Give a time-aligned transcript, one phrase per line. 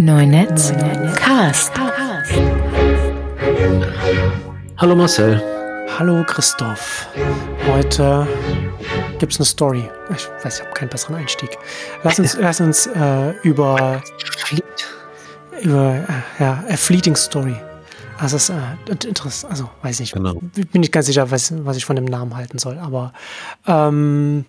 [0.00, 0.72] Neunetz
[1.16, 1.72] Cast.
[4.76, 5.42] Hallo Marcel.
[5.98, 7.08] Hallo Christoph.
[7.66, 8.26] Heute
[9.18, 9.88] gibt es eine Story.
[10.10, 11.58] Ich weiß, ich habe keinen besseren Einstieg.
[12.04, 14.00] Lass uns, lass uns äh, über,
[15.62, 17.56] über äh, ja, A Fleeting Story
[18.18, 20.34] also es ist äh, interessant, also weiß nicht, genau.
[20.34, 23.12] bin nicht ganz sicher, was, was ich von dem Namen halten soll, aber
[23.66, 24.44] ähm,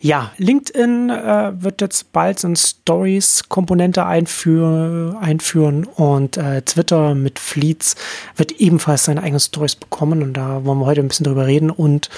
[0.00, 7.38] ja, LinkedIn äh, wird jetzt bald so eine Stories-Komponente einführ einführen und äh, Twitter mit
[7.38, 7.96] Fleets
[8.36, 11.70] wird ebenfalls seine eigenen Stories bekommen und da wollen wir heute ein bisschen drüber reden
[11.70, 12.10] und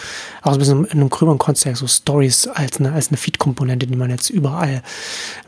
[0.43, 3.97] auch ein bisschen in einem gröberen Kontext, so Stories als eine, als eine Feed-Komponente, die
[3.97, 4.83] man jetzt überall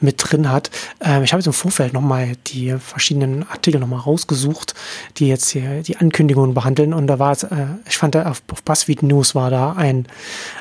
[0.00, 0.70] mit drin hat.
[1.00, 4.74] Ähm, ich habe jetzt im Vorfeld nochmal die verschiedenen Artikel nochmal rausgesucht,
[5.16, 8.26] die jetzt jetzt hier die Ankündigungen behandeln und da war es, äh, ich fand da
[8.26, 10.06] auf, auf BuzzFeed News war da ein,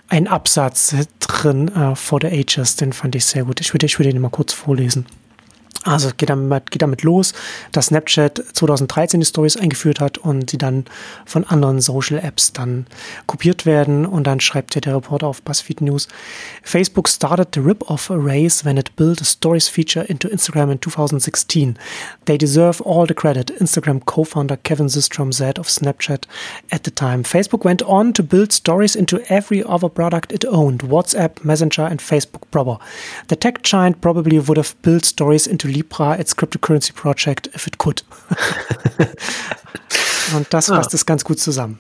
[0.07, 3.61] ein Absatz drin äh, for the Ages, den fand ich sehr gut.
[3.61, 5.05] Ich würde, ich würde den mal kurz vorlesen.
[5.87, 7.33] Also geht damit, geht damit los,
[7.71, 10.83] dass Snapchat 2013 die Stories eingeführt hat und sie dann
[11.25, 12.88] von anderen Social Apps dann
[13.25, 14.05] kopiert werden.
[14.05, 16.09] Und dann schreibt hier der Reporter auf BuzzFeed News,
[16.61, 21.77] Facebook started the rip-off race when it built a Stories feature into Instagram in 2016.
[22.25, 26.25] They deserve all the credit, Instagram co-founder Kevin Systrom said of Snapchat
[26.69, 27.23] at the time.
[27.23, 32.01] Facebook went on to build Stories into every other product it owned, WhatsApp, Messenger and
[32.01, 32.77] Facebook proper.
[33.29, 37.78] The tech giant probably would have built Stories into Libra, its cryptocurrency project, if it
[37.78, 38.03] could.
[40.36, 41.80] und das fasst es ganz gut zusammen.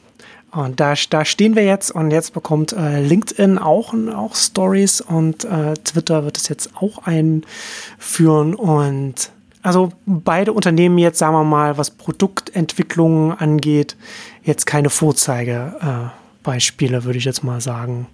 [0.51, 5.43] Und da, da stehen wir jetzt und jetzt bekommt äh, LinkedIn auch, auch Stories und
[5.43, 9.31] äh, Twitter wird es jetzt auch einführen und
[9.61, 13.97] also beide Unternehmen jetzt, sagen wir mal, was Produktentwicklung angeht,
[14.43, 18.07] jetzt keine Vorzeigebeispiele, äh, würde ich jetzt mal sagen.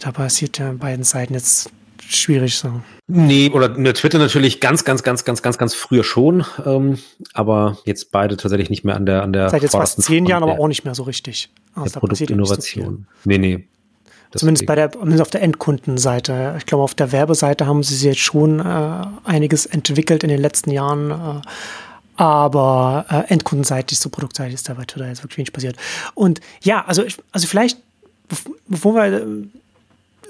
[0.00, 1.70] Da passiert ja an beiden Seiten jetzt
[2.00, 2.80] schwierig so.
[3.06, 6.98] Nee, oder Twitter natürlich ganz, ganz, ganz, ganz, ganz, ganz früher schon, ähm,
[7.32, 10.42] aber jetzt beide tatsächlich nicht mehr an der an der Seit jetzt fast zehn Jahren,
[10.42, 11.48] aber auch nicht mehr so richtig.
[11.74, 13.06] Also der Produktinnovation.
[13.24, 13.68] So nee, nee.
[14.34, 16.56] Zumindest bei der, zumindest auf der Endkundenseite.
[16.58, 20.70] Ich glaube, auf der Werbeseite haben sie jetzt schon äh, einiges entwickelt in den letzten
[20.70, 21.10] Jahren.
[21.10, 21.40] Äh,
[22.18, 25.76] aber äh, endkundenseitig, so produktseitig ist da bei Twitter jetzt wirklich wenig passiert.
[26.14, 27.78] Und ja, also, ich, also vielleicht,
[28.66, 29.24] bevor wir äh,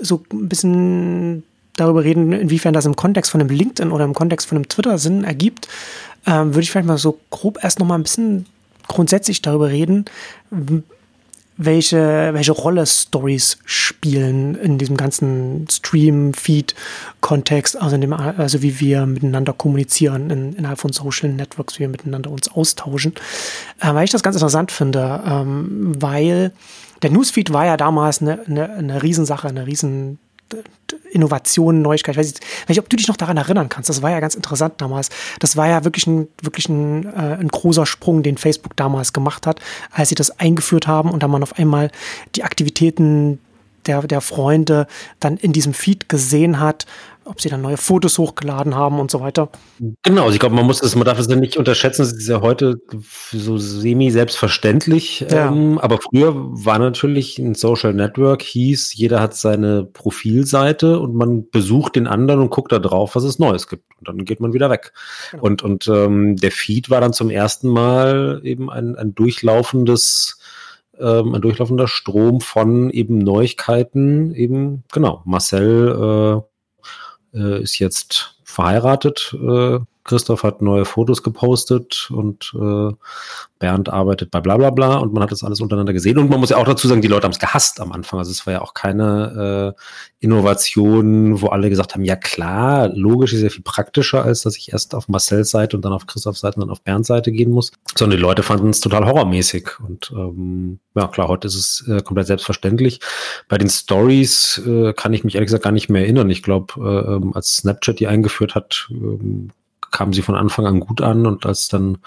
[0.01, 1.45] so ein bisschen
[1.81, 4.99] darüber reden, inwiefern das im Kontext von einem LinkedIn oder im Kontext von einem Twitter
[4.99, 5.69] Sinn ergibt,
[6.27, 8.47] ähm, würde ich vielleicht mal so grob erst noch mal ein bisschen
[8.87, 10.07] grundsätzlich darüber reden,
[11.59, 19.07] welche, welche Rolle Stories spielen in diesem ganzen Stream-Feed-Kontext, also, in dem, also wie wir
[19.07, 23.15] miteinander kommunizieren in, innerhalb von Social Networks, wie wir miteinander uns austauschen.
[23.81, 26.53] Äh, weil ich das ganz interessant finde, ähm, weil
[27.03, 30.21] der Newsfeed war ja damals eine, eine, eine Riesensache, eine riesen
[31.11, 32.17] Innovation, Neuigkeit.
[32.17, 32.35] Ich weiß
[32.69, 33.89] nicht, ob du dich noch daran erinnern kannst.
[33.89, 35.11] Das war ja ganz interessant damals.
[35.41, 39.47] Das war ja wirklich ein, wirklich ein, äh, ein großer Sprung, den Facebook damals gemacht
[39.47, 39.61] hat,
[39.91, 41.91] als sie das eingeführt haben und dann man auf einmal
[42.35, 43.39] die Aktivitäten
[43.87, 44.87] der, der Freunde
[45.21, 46.87] dann in diesem Feed gesehen hat,
[47.29, 49.51] ob sie dann neue Fotos hochgeladen haben und so weiter.
[50.03, 52.29] Genau, also ich glaube, man muss es, man darf es ja nicht unterschätzen, es ist
[52.29, 52.81] ja heute
[53.31, 55.27] so semi-selbstverständlich.
[55.31, 55.49] Ja.
[55.49, 61.49] Ähm, aber früher war natürlich ein Social Network, hieß, jeder hat seine Profilseite und man
[61.51, 63.85] besucht den anderen und guckt da drauf, was es Neues gibt.
[63.99, 64.93] Und dann geht man wieder weg.
[65.31, 65.43] Genau.
[65.45, 70.39] Und, und ähm, der Feed war dann zum ersten Mal eben ein, ein durchlaufendes
[71.01, 76.43] ähm, ein durchlaufender Strom von eben Neuigkeiten, eben, genau, Marcel
[77.35, 79.35] äh, ist jetzt verheiratet.
[79.35, 82.95] Äh, Christoph hat neue Fotos gepostet und äh,
[83.59, 86.17] Bernd arbeitet bei bla bla bla und man hat das alles untereinander gesehen.
[86.19, 88.19] Und man muss ja auch dazu sagen, die Leute haben es gehasst am Anfang.
[88.19, 89.83] Also es war ja auch keine äh,
[90.21, 94.73] Innovation, wo alle gesagt haben, ja klar, logisch ist ja viel praktischer, als dass ich
[94.73, 97.51] erst auf Marcells Seite und dann auf Christophs Seite und dann auf Bernds Seite gehen
[97.51, 97.73] muss.
[97.97, 99.81] Sondern die Leute fanden es total horrormäßig.
[99.81, 103.01] Und ähm, ja klar, heute ist es äh, komplett selbstverständlich.
[103.49, 106.31] Bei den Stories äh, kann ich mich ehrlich gesagt gar nicht mehr erinnern.
[106.31, 109.49] Ich glaube, äh, ähm, als Snapchat die eingeführt hat, äh,
[109.91, 111.99] kamen sie von Anfang an gut an und als dann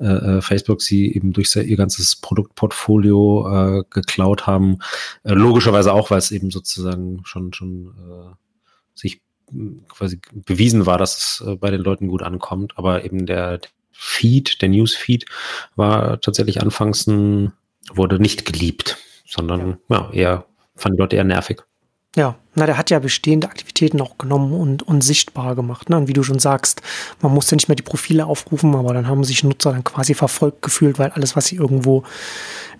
[0.00, 4.78] äh, äh Facebook sie eben durch ihr ganzes Produktportfolio äh, geklaut haben,
[5.24, 8.34] äh, logischerweise auch, weil es eben sozusagen schon schon äh,
[8.94, 9.20] sich
[9.88, 13.60] quasi bewiesen war, dass es äh, bei den Leuten gut ankommt, aber eben der
[13.92, 15.26] Feed, der Newsfeed
[15.74, 17.52] war tatsächlich anfangs ein,
[17.92, 21.62] wurde nicht geliebt, sondern ja, ja eher fanden die Leute eher nervig.
[22.14, 25.90] Ja, Na, der hat ja bestehende Aktivitäten auch genommen und, und sichtbar gemacht.
[25.90, 25.96] Ne?
[25.98, 26.80] Und wie du schon sagst,
[27.20, 30.62] man musste nicht mehr die Profile aufrufen, aber dann haben sich Nutzer dann quasi verfolgt
[30.62, 32.02] gefühlt, weil alles, was sie irgendwo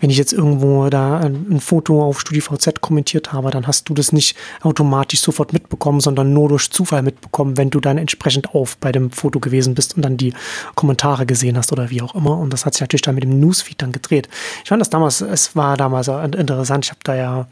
[0.00, 3.94] wenn ich jetzt irgendwo da ein, ein Foto auf StudiVZ kommentiert habe, dann hast du
[3.94, 8.76] das nicht automatisch sofort mitbekommen, sondern nur durch Zufall mitbekommen, wenn du dann entsprechend auf
[8.76, 10.34] bei dem Foto gewesen bist und dann die
[10.74, 12.38] Kommentare gesehen hast oder wie auch immer.
[12.38, 14.28] Und das hat sich natürlich dann mit dem Newsfeed dann gedreht.
[14.62, 16.84] Ich fand das damals, es war damals interessant.
[16.84, 17.46] Ich habe da ja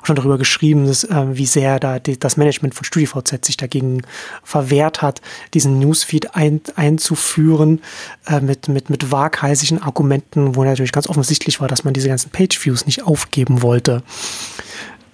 [0.00, 3.56] auch schon darüber geschrieben, dass, äh, wie sehr da die, das Management von StudiVZ sich
[3.56, 4.02] dagegen
[4.42, 5.20] verwehrt hat,
[5.54, 7.80] diesen Newsfeed ein, einzuführen
[8.26, 12.30] äh, mit, mit, mit waghalsigen Argumenten, wo natürlich ganz offensichtlich war, dass man diese ganzen
[12.30, 14.02] Page-Views nicht aufgeben wollte,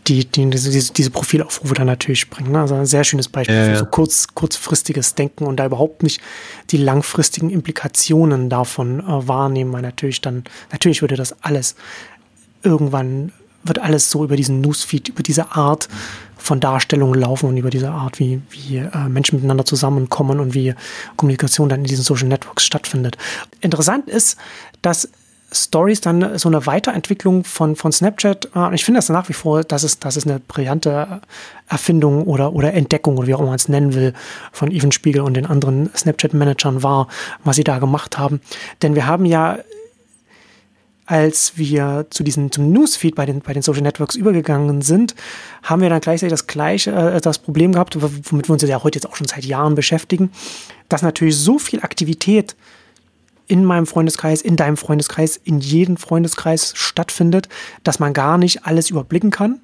[0.06, 2.52] die, die diese, diese Profilaufrufe dann natürlich bringen.
[2.52, 2.60] Ne?
[2.60, 6.20] Also ein sehr schönes Beispiel ja, für so kurz, kurzfristiges Denken und da überhaupt nicht
[6.70, 11.74] die langfristigen Implikationen davon äh, wahrnehmen, weil natürlich dann, natürlich würde das alles
[12.62, 13.32] irgendwann
[13.64, 15.88] wird alles so über diesen Newsfeed, über diese Art
[16.44, 20.74] von Darstellungen laufen und über diese Art, wie, wie äh, Menschen miteinander zusammenkommen und wie
[21.16, 23.16] Kommunikation dann in diesen Social Networks stattfindet.
[23.62, 24.36] Interessant ist,
[24.82, 25.08] dass
[25.50, 28.50] Stories dann so eine Weiterentwicklung von, von Snapchat.
[28.54, 31.22] Äh, ich finde das nach wie vor, dass es, dass es eine brillante
[31.66, 34.12] Erfindung oder, oder Entdeckung oder wie auch immer man es nennen will,
[34.52, 37.08] von Even Spiegel und den anderen Snapchat-Managern war,
[37.42, 38.42] was sie da gemacht haben.
[38.82, 39.58] Denn wir haben ja
[41.06, 45.14] als wir zu diesem zum Newsfeed bei den, bei den Social Networks übergegangen sind,
[45.62, 48.98] haben wir dann gleichzeitig das gleiche, äh, das Problem gehabt, womit wir uns ja heute
[48.98, 50.30] jetzt auch schon seit Jahren beschäftigen,
[50.88, 52.56] dass natürlich so viel Aktivität
[53.46, 57.48] in meinem Freundeskreis, in deinem Freundeskreis, in jedem Freundeskreis stattfindet,
[57.82, 59.60] dass man gar nicht alles überblicken kann.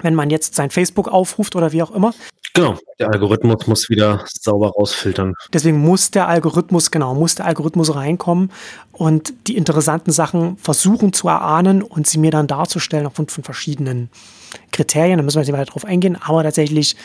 [0.00, 2.12] Wenn man jetzt sein Facebook aufruft oder wie auch immer.
[2.56, 5.34] Genau, der Algorithmus muss wieder sauber rausfiltern.
[5.52, 8.50] Deswegen muss der Algorithmus, genau, muss der Algorithmus reinkommen
[8.92, 14.08] und die interessanten Sachen versuchen zu erahnen und sie mir dann darzustellen aufgrund von verschiedenen
[14.72, 15.18] Kriterien.
[15.18, 16.96] Da müssen wir jetzt nicht weiter drauf eingehen, aber tatsächlich,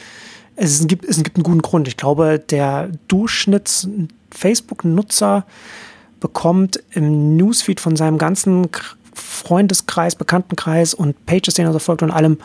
[0.56, 1.90] es gibt, es gibt einen guten Grund.
[1.90, 5.46] Ich glaube, der Durchschnitts-Facebook-Nutzer
[6.22, 8.70] bekommt im Newsfeed von seinem ganzen
[9.14, 12.38] Freundeskreis, Bekanntenkreis und Pages, den er so folgt und allem,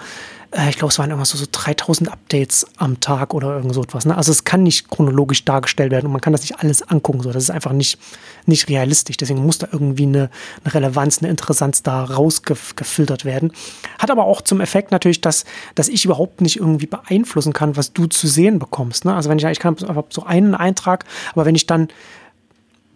[0.57, 3.83] äh, ich glaube, es waren irgendwas so, so 3000 Updates am Tag oder irgend so
[3.83, 4.07] etwas.
[4.07, 4.17] Ne?
[4.17, 7.23] Also es kann nicht chronologisch dargestellt werden und man kann das nicht alles angucken.
[7.23, 7.33] So.
[7.33, 7.99] Das ist einfach nicht,
[8.47, 9.17] nicht realistisch.
[9.17, 10.31] Deswegen muss da irgendwie eine,
[10.65, 13.53] eine Relevanz, eine Interessanz da rausgefiltert werden.
[13.99, 15.45] Hat aber auch zum Effekt natürlich, dass,
[15.75, 19.05] dass ich überhaupt nicht irgendwie beeinflussen kann, was du zu sehen bekommst.
[19.05, 19.15] Ne?
[19.15, 19.77] Also wenn ich, ich kann
[20.11, 21.89] so einen Eintrag, aber wenn ich dann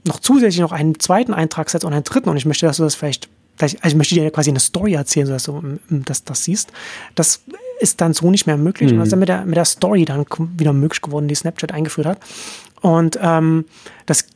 [0.07, 2.85] noch zusätzlich noch einen zweiten Eintrag setzt und einen dritten und ich möchte, dass du
[2.85, 3.29] das vielleicht,
[3.61, 6.73] vielleicht also ich möchte dir quasi eine Story erzählen, sodass du das, das siehst.
[7.15, 7.43] Das
[7.81, 8.91] ist dann so nicht mehr möglich.
[8.91, 8.95] Mhm.
[8.95, 10.25] Und das ist dann mit der, mit der Story dann
[10.57, 12.19] wieder möglich geworden, die Snapchat eingeführt hat.
[12.81, 13.67] Und ähm,
[14.07, 14.27] das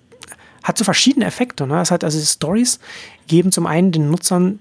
[0.63, 1.67] hat so verschiedene Effekte.
[1.67, 1.75] Ne?
[1.75, 2.79] Das hat also Stories
[3.27, 4.61] geben zum einen den Nutzern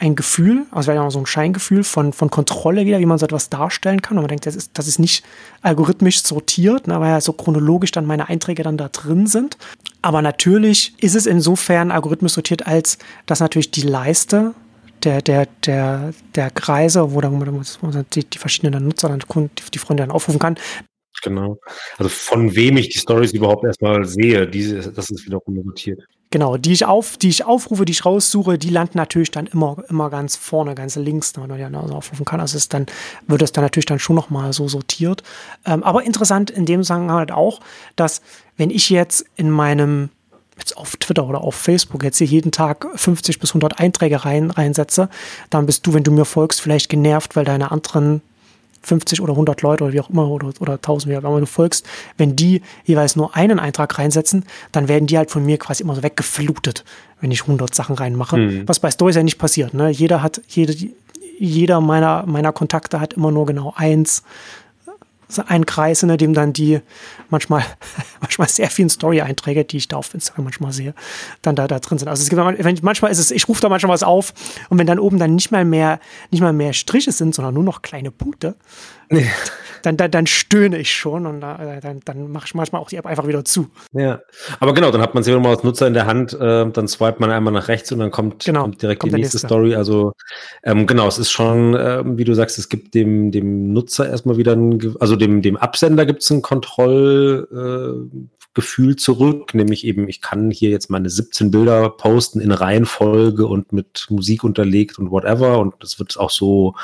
[0.00, 3.26] ein Gefühl, also vielleicht auch so ein Scheingefühl von, von Kontrolle wieder, wie man so
[3.26, 4.16] etwas darstellen kann.
[4.16, 5.24] Und man denkt, das ist, das ist nicht
[5.60, 9.58] algorithmisch sortiert, ne, weil ja so chronologisch dann meine Einträge dann da drin sind.
[10.08, 12.96] Aber natürlich ist es insofern algorithmisch sortiert, als
[13.26, 14.54] dass natürlich die Leiste
[15.04, 20.04] der, der, der, der Kreise, wo dann wo die, die verschiedenen Nutzer dann die Freunde
[20.04, 20.58] dann aufrufen kann,
[21.22, 21.58] Genau.
[21.98, 26.00] Also von wem ich die Stories überhaupt erstmal sehe, diese, das ist wiederum notiert.
[26.30, 29.78] Genau, die ich auf, die ich aufrufe, die ich raussuche, die landen natürlich dann immer,
[29.88, 32.38] immer ganz vorne, ganz links, wenn man ja also aufrufen kann.
[32.40, 32.84] Also ist dann,
[33.26, 35.22] wird es dann natürlich dann schon nochmal so sortiert.
[35.64, 37.60] Ähm, aber interessant in dem Zusammenhang halt auch,
[37.96, 38.20] dass
[38.58, 40.10] wenn ich jetzt in meinem
[40.58, 44.50] jetzt auf Twitter oder auf Facebook jetzt hier jeden Tag 50 bis 100 Einträge rein,
[44.50, 45.08] reinsetze,
[45.50, 48.20] dann bist du, wenn du mir folgst, vielleicht genervt, weil deine anderen
[48.82, 51.46] 50 oder 100 Leute oder wie auch immer oder, oder 1000, wie auch immer du
[51.46, 51.86] folgst,
[52.16, 55.94] wenn die jeweils nur einen Eintrag reinsetzen, dann werden die halt von mir quasi immer
[55.94, 56.84] so weggeflutet,
[57.20, 58.36] wenn ich 100 Sachen reinmache.
[58.36, 58.68] Mhm.
[58.68, 59.74] Was bei Stories ja nicht passiert.
[59.74, 59.90] Ne?
[59.90, 60.74] Jeder hat, jede,
[61.38, 64.22] jeder meiner, meiner Kontakte hat immer nur genau eins
[65.46, 66.80] ein Kreis, in dem dann die
[67.28, 67.64] manchmal,
[68.20, 70.94] manchmal sehr vielen Story-Einträge, die ich da auf Instagram manchmal sehe,
[71.42, 72.08] dann da, da drin sind.
[72.08, 74.32] Also es gibt manchmal ist es, ich rufe da manchmal was auf
[74.68, 77.64] und wenn dann oben dann nicht mal mehr, nicht mal mehr Striche sind, sondern nur
[77.64, 78.56] noch kleine Punkte,
[79.10, 79.30] Nee.
[79.82, 82.96] Dann, dann, dann stöhne ich schon und äh, dann, dann mache ich manchmal auch die
[82.96, 83.68] App einfach wieder zu.
[83.92, 84.20] Ja,
[84.60, 87.20] aber genau, dann hat man sie immer als Nutzer in der Hand, äh, dann swipet
[87.20, 89.74] man einmal nach rechts und dann kommt, genau, kommt direkt kommt die nächste, nächste, Story.
[89.74, 90.12] Also
[90.64, 94.36] ähm, genau, es ist schon, äh, wie du sagst, es gibt dem, dem Nutzer erstmal
[94.36, 100.08] wieder ein, also dem, dem Absender gibt es ein Kontroll, äh, Gefühl zurück, nämlich eben,
[100.08, 105.12] ich kann hier jetzt meine 17 Bilder posten in Reihenfolge und mit Musik unterlegt und
[105.12, 105.60] whatever.
[105.60, 106.74] Und das wird auch so,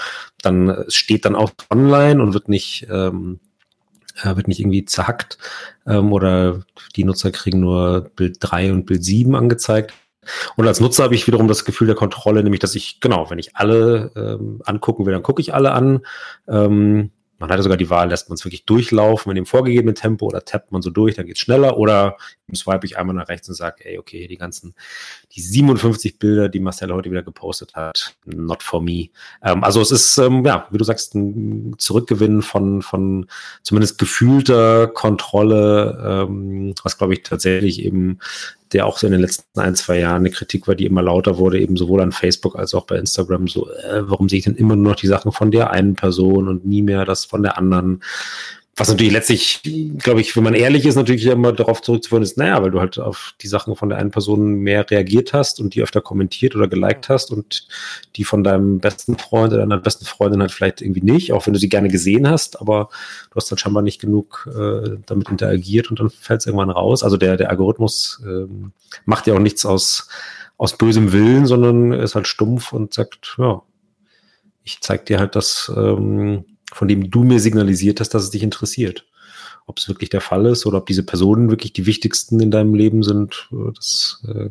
[0.40, 3.40] dann es steht dann auch online und wird nicht, ähm,
[4.22, 5.36] äh, wird nicht irgendwie zerhackt.
[5.84, 6.60] Ähm, oder
[6.94, 9.92] die Nutzer kriegen nur Bild 3 und Bild 7 angezeigt.
[10.54, 13.40] Und als Nutzer habe ich wiederum das Gefühl der Kontrolle, nämlich dass ich, genau, wenn
[13.40, 16.06] ich alle ähm, angucken will, dann gucke ich alle an.
[16.46, 17.10] Ähm,
[17.44, 20.46] Man hatte sogar die Wahl, lässt man es wirklich durchlaufen in dem vorgegebenen Tempo oder
[20.46, 22.16] tappt man so durch, dann geht es schneller oder
[22.54, 24.74] swipe ich einmal nach rechts und sage, ey, okay, die ganzen,
[25.32, 29.10] die 57 Bilder, die Marcel heute wieder gepostet hat, not for me.
[29.42, 33.26] Ähm, also es ist, ähm, ja, wie du sagst, ein Zurückgewinnen von, von
[33.62, 38.20] zumindest gefühlter Kontrolle, ähm, was glaube ich tatsächlich eben
[38.72, 41.38] der auch so in den letzten ein, zwei Jahren eine Kritik war, die immer lauter
[41.38, 44.56] wurde, eben sowohl an Facebook als auch bei Instagram, so, äh, warum sehe ich denn
[44.56, 47.58] immer nur noch die Sachen von der einen Person und nie mehr das von der
[47.58, 48.02] anderen?
[48.76, 49.60] Was natürlich letztlich,
[49.98, 52.98] glaube ich, wenn man ehrlich ist, natürlich immer darauf zurückzuführen ist, naja, weil du halt
[52.98, 56.66] auf die Sachen von der einen Person mehr reagiert hast und die öfter kommentiert oder
[56.66, 57.68] geliked hast und
[58.16, 61.52] die von deinem besten Freund oder deiner besten Freundin halt vielleicht irgendwie nicht, auch wenn
[61.52, 62.88] du sie gerne gesehen hast, aber
[63.30, 67.04] du hast dann scheinbar nicht genug äh, damit interagiert und dann fällt es irgendwann raus.
[67.04, 68.46] Also der, der Algorithmus äh,
[69.04, 70.08] macht ja auch nichts aus,
[70.58, 73.62] aus bösem Willen, sondern ist halt stumpf und sagt, ja,
[74.64, 78.42] ich zeig dir halt das, ähm, von dem du mir signalisiert hast, dass es dich
[78.42, 79.06] interessiert.
[79.66, 82.74] Ob es wirklich der Fall ist oder ob diese Personen wirklich die wichtigsten in deinem
[82.74, 84.50] Leben sind, äh, das äh,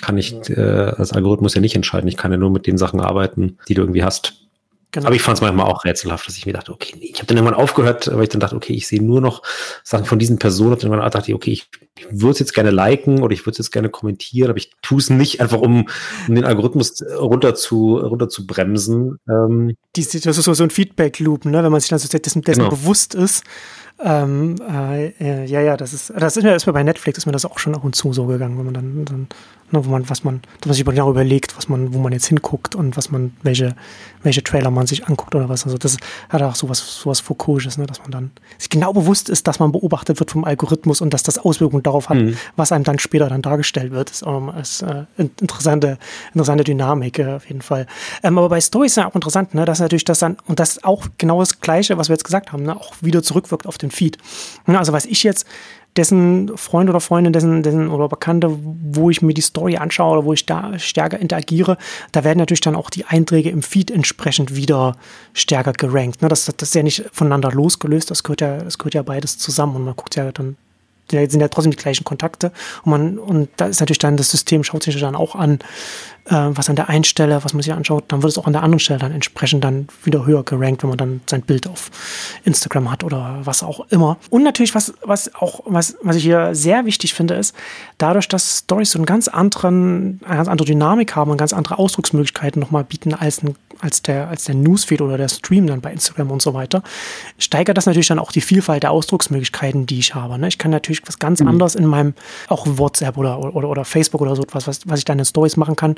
[0.00, 2.08] kann ich äh, als Algorithmus ja nicht entscheiden.
[2.08, 4.49] Ich kann ja nur mit den Sachen arbeiten, die du irgendwie hast.
[4.92, 5.06] Genau.
[5.06, 7.36] Aber ich fand es manchmal auch rätselhaft, dass ich mir dachte, okay, ich habe dann
[7.36, 9.42] irgendwann aufgehört, weil ich dann dachte, okay, ich sehe nur noch
[9.84, 10.72] Sachen von diesen Personen.
[10.72, 13.52] Und dann dachte ich, okay, ich, ich würde es jetzt gerne liken oder ich würde
[13.52, 15.86] es jetzt gerne kommentieren, aber ich tue es nicht einfach, um,
[16.26, 19.18] um, den Algorithmus runter zu, runter zu bremsen.
[19.28, 21.62] Ähm, das ist so, so ein Feedback-Loop, ne?
[21.62, 22.70] wenn man sich dann so dessen, dessen genau.
[22.70, 23.44] bewusst ist.
[24.02, 27.32] Ähm, äh, äh, ja, ja, das ist, das ist mir, mir bei Netflix ist mir
[27.32, 29.28] das auch schon ab und zu so gegangen, wenn man dann, dann
[29.72, 32.26] ne, wo man, was man, dass man sich genau überlegt, was man, wo man jetzt
[32.26, 33.74] hinguckt und was man, welche,
[34.22, 35.64] welche Trailer man sich anguckt oder was.
[35.64, 35.96] Also das
[36.28, 39.72] hat auch sowas, sowas Foucaultisches, ne, dass man dann sich genau bewusst ist, dass man
[39.72, 42.36] beobachtet wird vom Algorithmus und dass das Auswirkungen darauf hat, mhm.
[42.56, 44.10] was einem dann später dann dargestellt wird.
[44.10, 45.98] Das ist, um, ist äh, interessante,
[46.28, 47.86] interessante Dynamik äh, auf jeden Fall.
[48.22, 50.82] Ähm, aber bei Stories ist ja auch interessant, ne, dass natürlich das dann, und das
[50.84, 53.90] auch genau das Gleiche, was wir jetzt gesagt haben, ne, auch wieder zurückwirkt auf den
[53.90, 54.18] Feed.
[54.66, 55.46] Ne, also was ich jetzt
[55.96, 60.24] dessen Freund oder Freundin, dessen, dessen oder Bekannte, wo ich mir die Story anschaue oder
[60.24, 61.76] wo ich da stärker interagiere,
[62.12, 64.96] da werden natürlich dann auch die Einträge im Feed entsprechend wieder
[65.32, 66.22] stärker gerankt.
[66.22, 66.28] Ne?
[66.28, 69.76] Das, das ist ja nicht voneinander losgelöst, das gehört ja, das gehört ja beides zusammen
[69.76, 70.56] und man guckt ja dann
[71.10, 72.52] sind ja trotzdem die gleichen Kontakte.
[72.84, 75.58] Und man, und da ist natürlich dann das System, schaut sich dann auch an,
[76.30, 78.62] was an der einen Stelle, was man sich anschaut, dann wird es auch an der
[78.62, 81.90] anderen Stelle dann entsprechend dann wieder höher gerankt, wenn man dann sein Bild auf
[82.44, 84.16] Instagram hat oder was auch immer.
[84.30, 87.54] Und natürlich, was, was auch, was, was ich hier sehr wichtig finde, ist,
[87.98, 91.78] dadurch, dass Stories so einen ganz anderen, eine ganz andere Dynamik haben und ganz andere
[91.78, 95.92] Ausdrucksmöglichkeiten nochmal bieten als, ein, als, der, als der Newsfeed oder der Stream dann bei
[95.92, 96.82] Instagram und so weiter,
[97.38, 100.38] steigert das natürlich dann auch die Vielfalt der Ausdrucksmöglichkeiten, die ich habe.
[100.38, 100.48] Ne?
[100.48, 101.48] Ich kann natürlich was ganz mhm.
[101.48, 102.14] anderes in meinem,
[102.48, 105.56] auch WhatsApp oder, oder, oder Facebook oder so etwas, was, was ich dann in Stories
[105.56, 105.96] machen kann,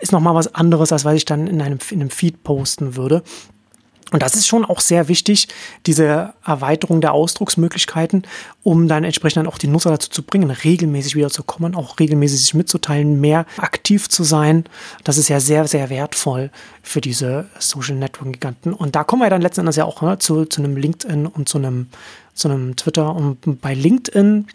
[0.00, 3.22] ist nochmal was anderes, als was ich dann in einem, in einem Feed posten würde.
[4.12, 5.48] Und das ist schon auch sehr wichtig,
[5.86, 8.24] diese Erweiterung der Ausdrucksmöglichkeiten,
[8.62, 11.98] um dann entsprechend dann auch die Nutzer dazu zu bringen, regelmäßig wieder zu kommen, auch
[11.98, 14.64] regelmäßig sich mitzuteilen, mehr aktiv zu sein.
[15.02, 16.50] Das ist ja sehr, sehr wertvoll
[16.82, 18.74] für diese Social Network Giganten.
[18.74, 21.48] Und da kommen wir dann letzten Endes ja auch ne, zu, zu einem LinkedIn und
[21.48, 21.86] zu einem,
[22.34, 23.14] zu einem Twitter.
[23.16, 24.46] Und bei LinkedIn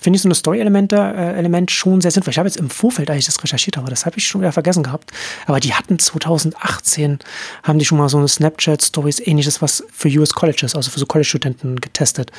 [0.00, 2.30] finde ich so eine Story-Element äh, schon sehr sinnvoll.
[2.32, 4.52] Ich habe jetzt im Vorfeld, als ich das recherchiert habe, das habe ich schon wieder
[4.52, 5.10] vergessen gehabt,
[5.46, 7.18] aber die hatten 2018,
[7.62, 11.06] haben die schon mal so eine Snapchat-Stories, ähnliches, was für US Colleges, also für so
[11.06, 12.32] College-Studenten getestet.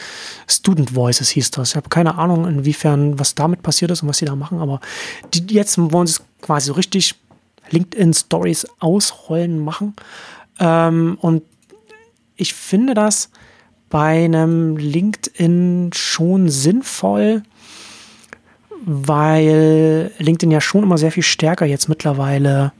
[0.47, 1.71] Student Voices hieß das.
[1.71, 4.79] Ich habe keine Ahnung, inwiefern, was damit passiert ist und was sie da machen, aber
[5.33, 7.15] die, jetzt wollen sie es quasi so richtig
[7.69, 9.95] LinkedIn-Stories ausrollen machen.
[10.59, 11.43] Ähm, und
[12.35, 13.29] ich finde das
[13.89, 17.43] bei einem LinkedIn schon sinnvoll,
[18.83, 22.71] weil LinkedIn ja schon immer sehr viel stärker jetzt mittlerweile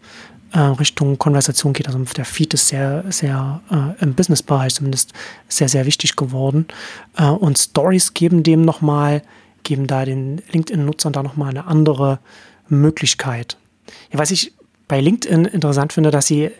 [0.53, 1.87] äh, Richtung Konversation geht.
[1.87, 5.13] Also der Feed ist sehr, sehr äh, im Business-Bereich zumindest
[5.47, 6.67] sehr, sehr wichtig geworden.
[7.17, 9.21] Äh, und Stories geben dem nochmal,
[9.63, 12.19] geben da den LinkedIn-Nutzern da nochmal eine andere
[12.67, 13.57] Möglichkeit.
[14.11, 14.53] Ja, was ich
[14.87, 16.51] bei LinkedIn interessant finde, dass sie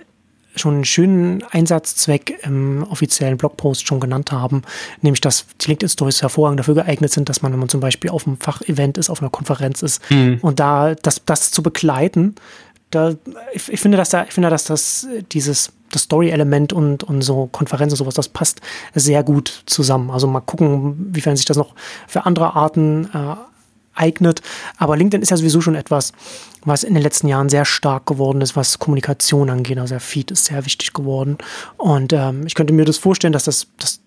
[0.56, 4.64] schon einen schönen Einsatzzweck im offiziellen Blogpost schon genannt haben,
[5.02, 8.28] nämlich dass die LinkedIn-Stories hervorragend dafür geeignet sind, dass man, wenn man zum Beispiel auf
[8.28, 10.40] einem Fachevent ist, auf einer Konferenz ist mhm.
[10.42, 12.36] und da das, das zu begleiten,
[12.90, 13.16] da,
[13.54, 17.48] ich, ich, finde, dass da, ich finde, dass das dieses das Story-Element und, und so
[17.52, 18.62] Konferenzen und sowas, das passt
[18.96, 20.10] sehr gut zusammen.
[20.10, 21.76] Also mal gucken, wiefern sich das noch
[22.08, 23.36] für andere Arten äh,
[23.94, 24.42] eignet.
[24.78, 26.14] Aber LinkedIn ist ja sowieso schon etwas,
[26.64, 29.78] was in den letzten Jahren sehr stark geworden ist, was Kommunikation angeht.
[29.78, 31.38] Also der Feed ist sehr wichtig geworden.
[31.78, 34.00] Und ähm, ich könnte mir das vorstellen, dass das, das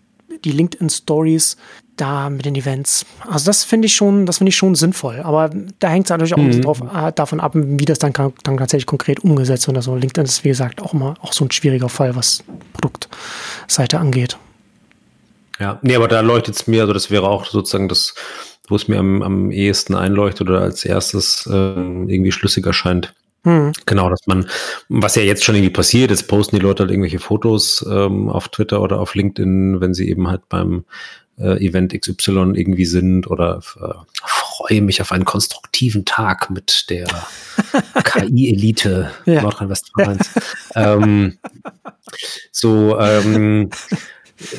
[0.45, 1.57] die LinkedIn Stories
[1.97, 3.07] da mit den Events.
[3.29, 5.21] Also das finde ich schon, das finde ich schon sinnvoll.
[5.21, 6.63] Aber da hängt es natürlich auch mhm.
[6.63, 9.77] drauf, äh, davon ab, wie das dann, dann tatsächlich konkret umgesetzt wird.
[9.77, 14.37] Also LinkedIn ist, wie gesagt, auch immer auch so ein schwieriger Fall, was Produktseite angeht.
[15.61, 18.15] Ja, nee, aber da leuchtet es mir, also das wäre auch sozusagen das,
[18.69, 23.15] wo es mir am, am ehesten einleuchtet oder als erstes äh, irgendwie schlüssig erscheint.
[23.45, 23.73] Hm.
[23.85, 24.49] Genau, dass man,
[24.89, 28.49] was ja jetzt schon irgendwie passiert, jetzt posten die Leute halt irgendwelche Fotos ähm, auf
[28.49, 30.85] Twitter oder auf LinkedIn, wenn sie eben halt beim
[31.39, 33.95] äh, Event XY irgendwie sind oder äh,
[34.25, 37.07] freue mich auf einen konstruktiven Tag mit der
[38.05, 39.43] KI-Elite ja.
[39.43, 40.31] Nordrhein-Westfalens.
[40.75, 41.39] ähm,
[42.51, 43.71] so, ähm,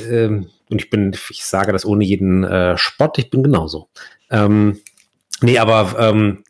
[0.10, 3.90] ähm, und ich bin, ich sage das ohne jeden äh, Spott, ich bin genauso.
[4.30, 4.80] Ähm,
[5.42, 6.44] nee, aber ähm,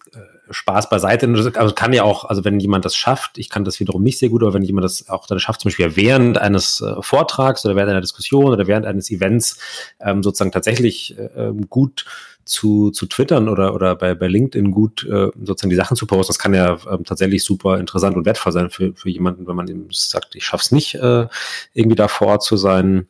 [0.49, 1.27] Spaß beiseite.
[1.55, 4.29] Also kann ja auch, also wenn jemand das schafft, ich kann das wiederum nicht sehr
[4.29, 7.75] gut, aber wenn jemand das auch dann schafft, zum Beispiel während eines äh, Vortrags oder
[7.75, 9.57] während einer Diskussion oder während eines Events
[9.99, 12.05] ähm, sozusagen tatsächlich äh, gut
[12.45, 16.29] zu, zu twittern oder, oder bei, bei LinkedIn gut äh, sozusagen die Sachen zu posten,
[16.29, 19.67] das kann ja ähm, tatsächlich super interessant und wertvoll sein für, für jemanden, wenn man
[19.67, 21.27] ihm sagt, ich schaff's nicht, äh,
[21.73, 23.07] irgendwie da vor Ort zu sein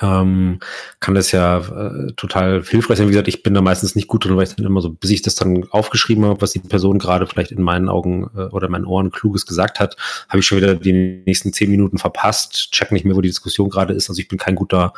[0.00, 0.60] ähm,
[1.00, 3.08] kann das ja äh, total hilfreich sein.
[3.08, 5.10] Wie gesagt, ich bin da meistens nicht gut drin, weil ich dann immer so, bis
[5.10, 8.68] ich das dann aufgeschrieben habe, was die Person gerade vielleicht in meinen Augen äh, oder
[8.68, 9.96] meinen Ohren Kluges gesagt hat,
[10.28, 13.70] habe ich schon wieder die nächsten zehn Minuten verpasst, check nicht mehr, wo die Diskussion
[13.70, 14.08] gerade ist.
[14.08, 14.92] Also ich bin kein guter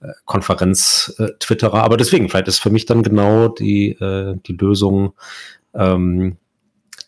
[0.00, 5.14] äh, Konferenz-Twitterer, aber deswegen, vielleicht ist für mich dann genau die, äh, die Lösung,
[5.74, 6.36] ähm,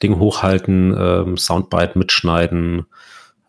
[0.03, 2.87] Ding hochhalten, ähm, Soundbite mitschneiden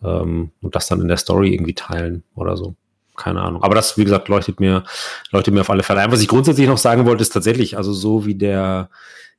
[0.04, 2.76] ähm, und das dann in der Story irgendwie teilen oder so
[3.16, 3.64] keine Ahnung.
[3.64, 4.84] Aber das, wie gesagt, leuchtet mir,
[5.32, 6.12] leuchtet mir auf alle Fälle ein.
[6.12, 8.90] Was ich grundsätzlich noch sagen wollte, ist tatsächlich, also so wie der,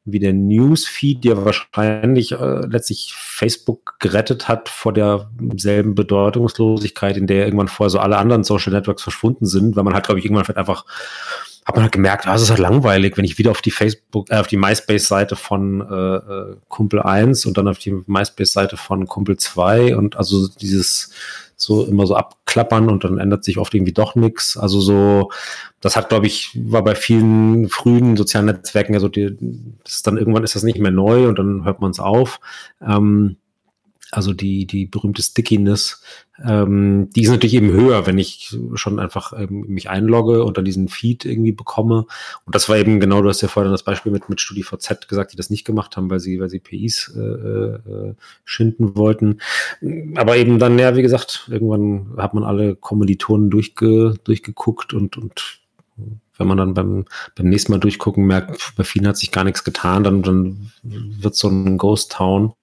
[0.05, 7.47] wie der Newsfeed, der wahrscheinlich äh, letztlich Facebook gerettet hat vor derselben Bedeutungslosigkeit, in der
[7.47, 10.57] irgendwann vorher so alle anderen Social Networks verschwunden sind, weil man halt, glaube ich, irgendwann
[10.57, 10.85] einfach
[11.65, 14.31] hat man halt gemerkt, ah, es ist halt langweilig, wenn ich wieder auf die Facebook,
[14.31, 19.07] äh, auf die MySpace-Seite von äh, äh Kumpel 1 und dann auf die MySpace-Seite von
[19.07, 21.11] Kumpel 2 und also dieses
[21.57, 24.57] so immer so abklappern und dann ändert sich oft irgendwie doch nichts.
[24.57, 25.31] Also so,
[25.81, 29.37] das hat, glaube ich, war bei vielen frühen sozialen Netzwerken ja so, die,
[29.85, 32.41] das ist dann irgendwann ist das nicht mehr neu und dann hört man es auf.
[32.81, 33.37] Ähm,
[34.17, 36.03] also die, die berühmte Stickiness,
[36.45, 40.65] ähm, die ist natürlich eben höher, wenn ich schon einfach ähm, mich einlogge und dann
[40.65, 42.07] diesen Feed irgendwie bekomme.
[42.45, 45.33] Und das war eben genau, du hast ja vorhin das Beispiel mit, mit StudiVZ gesagt,
[45.33, 49.41] die das nicht gemacht haben, weil sie, weil sie PIs äh, äh, schinden wollten.
[50.17, 55.64] Aber eben dann, ja, wie gesagt, irgendwann hat man alle Kommilitonen durchge, durchgeguckt und, und
[56.37, 57.05] wenn man dann beim,
[57.37, 61.37] beim nächsten Mal durchgucken merkt, bei vielen hat sich gar nichts getan, dann, dann wird
[61.37, 62.55] so ein Ghost Town.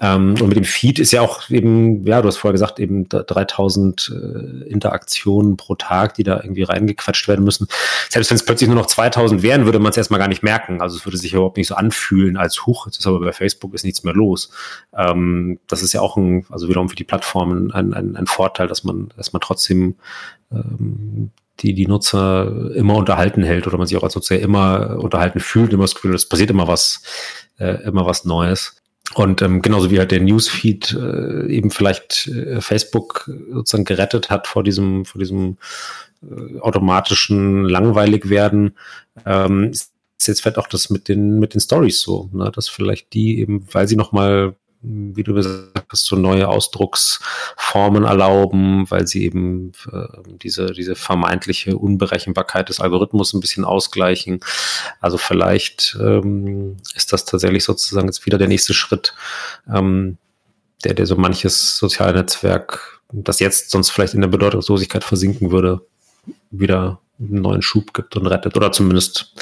[0.00, 3.08] Ähm, und mit dem Feed ist ja auch eben, ja, du hast vorher gesagt, eben
[3.08, 7.68] 3000 äh, Interaktionen pro Tag, die da irgendwie reingequatscht werden müssen.
[8.08, 10.80] Selbst wenn es plötzlich nur noch 2000 wären, würde man es erstmal gar nicht merken.
[10.80, 12.86] Also es würde sich überhaupt nicht so anfühlen als Huch.
[12.86, 14.50] Jetzt ist aber bei Facebook ist nichts mehr los.
[14.96, 18.66] Ähm, das ist ja auch ein, also wiederum für die Plattformen ein, ein, ein Vorteil,
[18.66, 19.96] dass man, dass man trotzdem
[20.50, 25.40] ähm, die die Nutzer immer unterhalten hält oder man sich auch als Nutzer immer unterhalten
[25.40, 27.02] fühlt, immer das Gefühl, es passiert immer was,
[27.58, 28.76] äh, immer was Neues.
[29.14, 34.46] Und ähm, genauso wie halt der Newsfeed äh, eben vielleicht äh, Facebook sozusagen gerettet hat
[34.46, 35.58] vor diesem, vor diesem
[36.22, 38.76] äh, automatischen langweilig werden,
[39.24, 39.92] ähm, ist
[40.26, 42.50] jetzt vielleicht auch das mit den mit den Stories so, ne?
[42.52, 48.04] dass vielleicht die eben, weil sie noch mal wie du gesagt hast, so neue Ausdrucksformen
[48.04, 50.06] erlauben, weil sie eben äh,
[50.42, 54.40] diese, diese vermeintliche Unberechenbarkeit des Algorithmus ein bisschen ausgleichen.
[55.00, 59.14] Also vielleicht ähm, ist das tatsächlich sozusagen jetzt wieder der nächste Schritt,
[59.72, 60.18] ähm,
[60.84, 65.80] der, der so manches soziale Netzwerk, das jetzt sonst vielleicht in der Bedeutungslosigkeit versinken würde,
[66.50, 68.56] wieder einen neuen Schub gibt und rettet.
[68.56, 69.34] Oder zumindest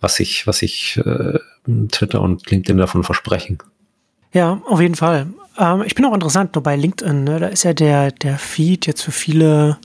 [0.00, 1.38] was ich, was ich äh,
[1.90, 3.58] Twitter und LinkedIn davon versprechen.
[4.32, 5.26] Ja, auf jeden Fall.
[5.58, 8.86] Ähm, ich bin auch interessant, nur bei LinkedIn, ne, da ist ja der, der Feed
[8.86, 9.78] jetzt für viele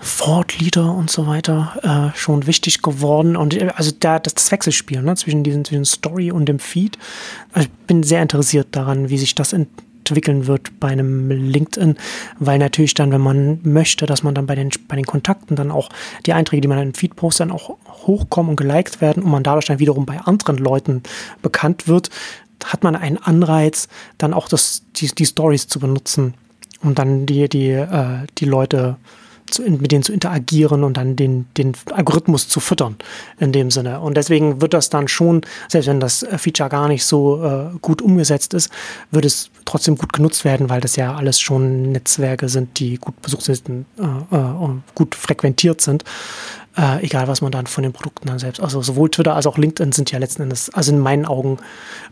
[0.00, 3.36] Ford-Leader und so weiter äh, schon wichtig geworden.
[3.36, 6.98] Und äh, also da das, das Wechselspiel ne, zwischen diesen zwischen Story und dem Feed.
[7.52, 11.96] Also ich bin sehr interessiert daran, wie sich das entwickeln wird bei einem LinkedIn,
[12.38, 15.70] weil natürlich dann, wenn man möchte, dass man dann bei den, bei den Kontakten dann
[15.70, 15.88] auch
[16.26, 19.42] die Einträge, die man den Feed postet, dann auch hochkommen und geliked werden und man
[19.42, 21.02] dadurch dann wiederum bei anderen Leuten
[21.42, 22.10] bekannt wird,
[22.64, 26.34] hat man einen Anreiz, dann auch das, die, die Stories zu benutzen,
[26.82, 28.96] um dann die, die, äh, die Leute
[29.50, 32.96] zu, mit denen zu interagieren und dann den, den Algorithmus zu füttern
[33.38, 34.00] in dem Sinne.
[34.00, 38.02] Und deswegen wird das dann schon, selbst wenn das Feature gar nicht so äh, gut
[38.02, 38.70] umgesetzt ist,
[39.10, 43.20] wird es trotzdem gut genutzt werden, weil das ja alles schon Netzwerke sind, die gut
[43.22, 44.54] besucht sind, äh, äh,
[44.94, 46.04] gut frequentiert sind.
[46.76, 49.58] Äh, egal, was man dann von den Produkten dann selbst, also sowohl Twitter als auch
[49.58, 51.58] LinkedIn sind ja letzten Endes, also in meinen Augen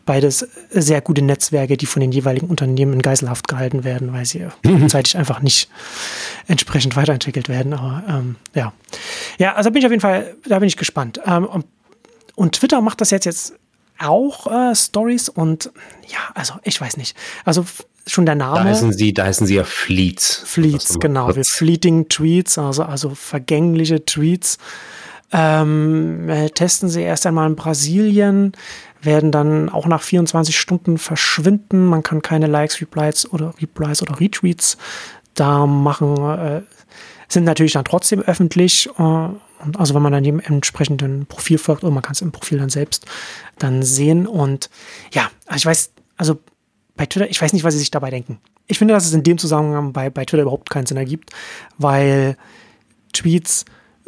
[0.04, 4.48] beides sehr gute Netzwerke, die von den jeweiligen Unternehmen in Geiselhaft gehalten werden, weil sie
[4.64, 4.88] mhm.
[4.88, 5.70] zeitig einfach nicht
[6.48, 7.72] entsprechend weiterentwickelt werden.
[7.72, 8.72] Aber ähm, ja.
[9.38, 11.20] Ja, also bin ich auf jeden Fall, da bin ich gespannt.
[11.24, 11.66] Ähm, und,
[12.34, 13.54] und Twitter macht das jetzt jetzt
[14.00, 15.70] auch äh, Stories und
[16.08, 17.16] ja, also ich weiß nicht.
[17.44, 17.64] Also
[18.08, 18.56] schon der Name.
[18.56, 20.42] Da heißen sie, da heißen sie ja Fleets.
[20.44, 21.34] Fleets, genau.
[21.34, 24.58] Wir Fleeting Tweets, also, also vergängliche Tweets.
[25.30, 28.52] Ähm, äh, testen sie erst einmal in Brasilien,
[29.02, 31.84] werden dann auch nach 24 Stunden verschwinden.
[31.84, 34.78] Man kann keine Likes, Replies oder Replies oder Retweets
[35.34, 36.16] da machen.
[36.16, 36.62] Äh,
[37.28, 38.88] sind natürlich dann trotzdem öffentlich.
[38.98, 39.28] Äh,
[39.76, 42.70] also wenn man dann dem entsprechenden Profil folgt oder man kann es im Profil dann
[42.70, 43.06] selbst
[43.58, 44.26] dann sehen.
[44.26, 44.70] Und
[45.12, 46.38] ja, ich weiß, also
[46.98, 48.38] bei Twitter, ich weiß nicht, was sie sich dabei denken.
[48.66, 51.30] Ich finde, dass es in dem Zusammenhang bei, bei Twitter überhaupt keinen Sinn ergibt,
[51.78, 52.37] weil
[53.14, 53.64] Tweets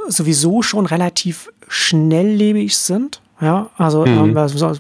[0.08, 3.22] sowieso schon relativ schnelllebig sind.
[3.40, 4.30] Ja, also, mhm.
[4.30, 4.72] ähm, also,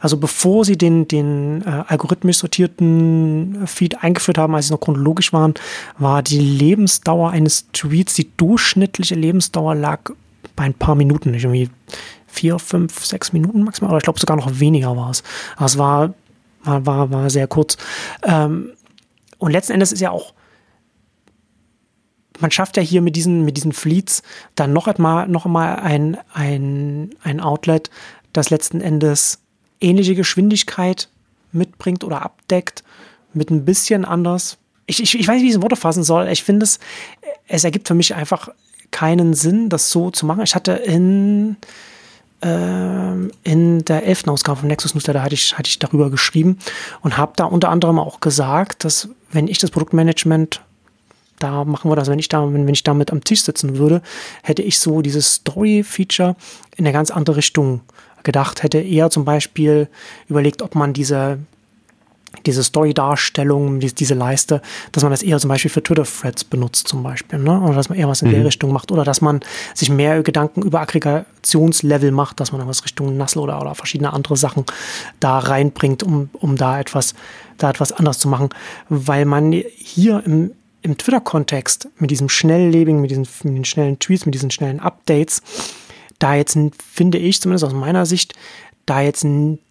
[0.00, 5.34] also bevor sie den, den äh, algorithmisch sortierten Feed eingeführt haben, als sie noch chronologisch
[5.34, 5.52] waren,
[5.98, 10.10] war die Lebensdauer eines Tweets, die durchschnittliche Lebensdauer lag
[10.56, 11.68] bei ein paar Minuten, nicht irgendwie
[12.26, 15.22] vier, fünf, sechs Minuten maximal, oder ich glaube sogar noch weniger war es.
[15.56, 16.14] Also es war
[16.68, 17.76] war, war, war sehr kurz.
[18.22, 18.72] Ähm,
[19.38, 20.34] und letzten Endes ist ja auch,
[22.40, 24.22] man schafft ja hier mit diesen, mit diesen Fleets
[24.54, 27.90] dann noch einmal, noch einmal ein, ein, ein Outlet,
[28.32, 29.40] das letzten Endes
[29.80, 31.08] ähnliche Geschwindigkeit
[31.52, 32.84] mitbringt oder abdeckt,
[33.32, 34.58] mit ein bisschen anders.
[34.86, 36.28] Ich, ich, ich weiß nicht, wie ich es in Worte fassen soll.
[36.28, 36.78] Ich finde es,
[37.46, 38.48] es ergibt für mich einfach
[38.90, 40.42] keinen Sinn, das so zu machen.
[40.42, 41.56] Ich hatte in,
[42.40, 46.58] in der elften Ausgabe vom Nexus Newsletter hatte ich, hatte ich darüber geschrieben
[47.00, 50.60] und habe da unter anderem auch gesagt, dass wenn ich das Produktmanagement
[51.38, 54.02] da machen wir das, wenn ich da, wenn, wenn ich damit am Tisch sitzen würde,
[54.42, 56.36] hätte ich so dieses Story-Feature
[56.76, 57.80] in eine ganz andere Richtung
[58.24, 59.88] gedacht, hätte eher zum Beispiel
[60.28, 61.38] überlegt, ob man diese
[62.46, 64.60] diese Story-Darstellung, die, diese Leiste,
[64.92, 67.60] dass man das eher zum Beispiel für Twitter-Threads benutzt zum Beispiel, ne?
[67.60, 68.32] oder dass man eher was in mhm.
[68.32, 69.40] der Richtung macht, oder dass man
[69.74, 74.12] sich mehr Gedanken über Aggregationslevel macht, dass man dann was Richtung Nassel oder, oder verschiedene
[74.12, 74.64] andere Sachen
[75.20, 77.14] da reinbringt, um, um da etwas,
[77.56, 78.50] da etwas anders zu machen,
[78.88, 84.26] weil man hier im, im Twitter-Kontext mit diesem schnelllebigen, mit diesen, mit den schnellen Tweets,
[84.26, 85.42] mit diesen schnellen Updates,
[86.18, 86.58] da jetzt
[86.92, 88.34] finde ich, zumindest aus meiner Sicht,
[88.86, 89.26] da jetzt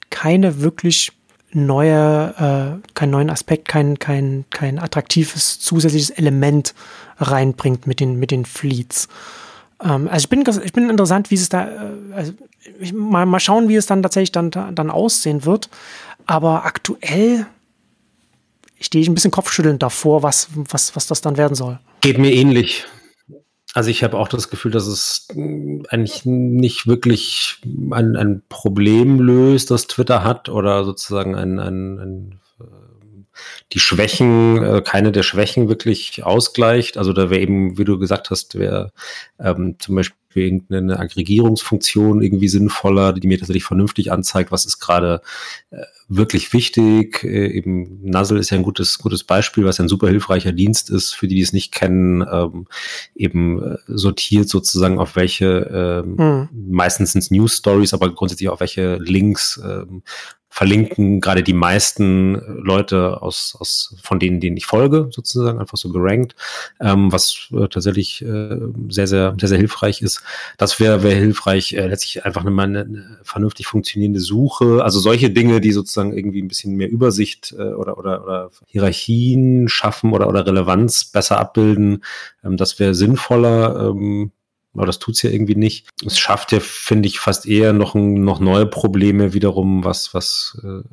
[0.09, 1.11] keine wirklich
[1.51, 6.73] neue, äh, keinen neuen Aspekt, kein, kein, kein attraktives zusätzliches Element
[7.17, 9.07] reinbringt mit den, mit den Fleets.
[9.83, 12.33] Ähm, also ich bin, ich bin interessant, wie es da, äh, also
[12.79, 15.69] ich, mal, mal schauen, wie es dann tatsächlich dann, dann aussehen wird.
[16.25, 17.45] Aber aktuell
[18.79, 21.79] stehe ich ein bisschen kopfschüttelnd davor, was, was, was das dann werden soll.
[22.01, 22.85] Geht mir ähnlich.
[23.77, 27.61] Also ich habe auch das Gefühl, dass es mm, eigentlich nicht wirklich
[27.91, 32.63] ein, ein Problem löst, das Twitter hat oder sozusagen ein, ein, ein äh,
[33.73, 36.97] die Schwächen, äh, keine der Schwächen wirklich ausgleicht.
[36.97, 38.93] Also da wäre eben, wie du gesagt hast, wäre
[39.39, 45.21] ähm, zum Beispiel irgendeine Aggregierungsfunktion irgendwie sinnvoller, die mir tatsächlich vernünftig anzeigt, was ist gerade
[45.71, 47.23] äh, wirklich wichtig.
[47.23, 51.13] Äh, eben Nuzzle ist ja ein gutes, gutes Beispiel, was ein super hilfreicher Dienst ist,
[51.13, 52.67] für die, die es nicht kennen, ähm,
[53.15, 56.49] eben äh, sortiert sozusagen auf welche, ähm, mhm.
[56.69, 60.03] meistens sind News Stories, aber grundsätzlich auf welche Links ähm,
[60.57, 65.89] verlinken gerade die meisten Leute aus, aus von denen, denen ich folge, sozusagen, einfach so
[65.91, 66.35] gerankt,
[66.79, 68.57] ähm, was äh, tatsächlich äh,
[68.89, 70.23] sehr, sehr, sehr, sehr hilfreich ist.
[70.57, 75.61] Das wäre wär hilfreich, äh, letztlich einfach eine, eine vernünftig funktionierende Suche, also solche Dinge,
[75.61, 80.43] die sozusagen irgendwie ein bisschen mehr Übersicht äh, oder, oder, oder Hierarchien schaffen oder, oder
[80.43, 82.03] Relevanz besser abbilden,
[82.43, 83.91] ähm, das wäre sinnvoller.
[83.91, 84.31] Ähm,
[84.77, 85.87] aber das tut's ja irgendwie nicht.
[86.05, 90.83] Es schafft ja, finde ich, fast eher noch, noch neue Probleme wiederum, was, was äh,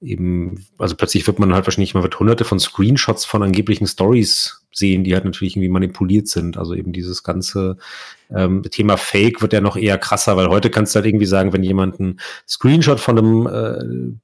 [0.00, 4.62] eben, also plötzlich wird man halt wahrscheinlich, man wird hunderte von Screenshots von angeblichen Stories
[4.72, 6.58] sehen, die halt natürlich irgendwie manipuliert sind.
[6.58, 7.78] Also eben dieses ganze
[8.30, 11.52] ähm, Thema Fake wird ja noch eher krasser, weil heute kannst du halt irgendwie sagen,
[11.52, 14.16] wenn jemand einen Screenshot von einem äh,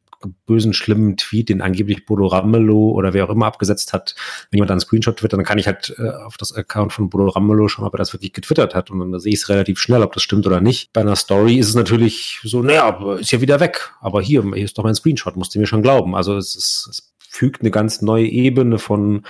[0.46, 4.14] bösen, schlimmen Tweet, den angeblich Bodo Ramelow oder wer auch immer abgesetzt hat,
[4.50, 7.28] wenn jemand einen Screenshot twittert, dann kann ich halt äh, auf das Account von Bodo
[7.28, 8.90] Ramelow schauen, ob er das wirklich getwittert hat.
[8.90, 10.92] Und dann sehe ich es relativ schnell, ob das stimmt oder nicht.
[10.92, 13.92] Bei einer Story ist es natürlich so, naja, ist ja wieder weg.
[14.00, 16.14] Aber hier, hier ist doch mein Screenshot, musst du mir schon glauben.
[16.14, 19.24] Also es, ist, es fügt eine ganz neue Ebene von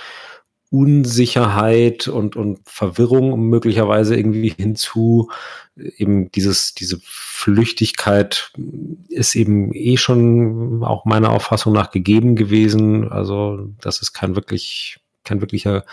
[0.73, 5.29] Unsicherheit und, und Verwirrung möglicherweise irgendwie hinzu.
[5.75, 8.51] Eben dieses, diese Flüchtigkeit
[9.07, 13.07] ist eben eh schon auch meiner Auffassung nach gegeben gewesen.
[13.11, 15.85] Also das ist kein wirklich, kein wirklicher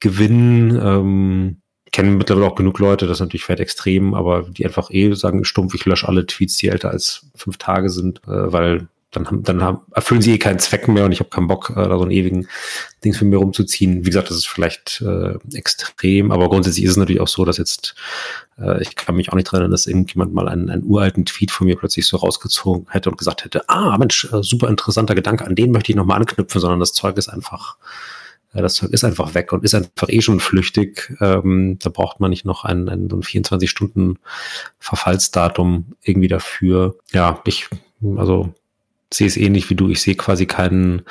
[0.00, 0.80] Gewinn.
[0.82, 1.58] Ähm,
[1.90, 5.44] kenne mittlerweile auch genug Leute, das ist natürlich vielleicht extrem, aber die einfach eh sagen,
[5.44, 9.42] stumpf, ich lösche alle Tweets, die älter als fünf Tage sind, äh, weil dann, haben,
[9.42, 11.96] dann haben, erfüllen sie eh keinen Zweck mehr und ich habe keinen Bock, äh, da
[11.96, 12.48] so einen ewigen
[13.04, 14.04] Dings für mir rumzuziehen.
[14.04, 17.58] Wie gesagt, das ist vielleicht äh, extrem, aber grundsätzlich ist es natürlich auch so, dass
[17.58, 17.94] jetzt,
[18.58, 21.50] äh, ich kann mich auch nicht dran erinnern, dass irgendjemand mal einen, einen uralten Tweet
[21.50, 25.44] von mir plötzlich so rausgezogen hätte und gesagt hätte, ah, Mensch, äh, super interessanter Gedanke,
[25.44, 27.76] an den möchte ich nochmal anknüpfen, sondern das Zeug ist einfach,
[28.54, 31.14] äh, das Zeug ist einfach weg und ist einfach eh schon flüchtig.
[31.20, 36.96] Ähm, da braucht man nicht noch ein, ein, so ein 24-Stunden-Verfallsdatum irgendwie dafür.
[37.12, 37.68] Ja, ich,
[38.16, 38.54] also
[39.14, 39.88] sehe es ähnlich wie du.
[39.88, 41.02] Ich sehe quasi keinen,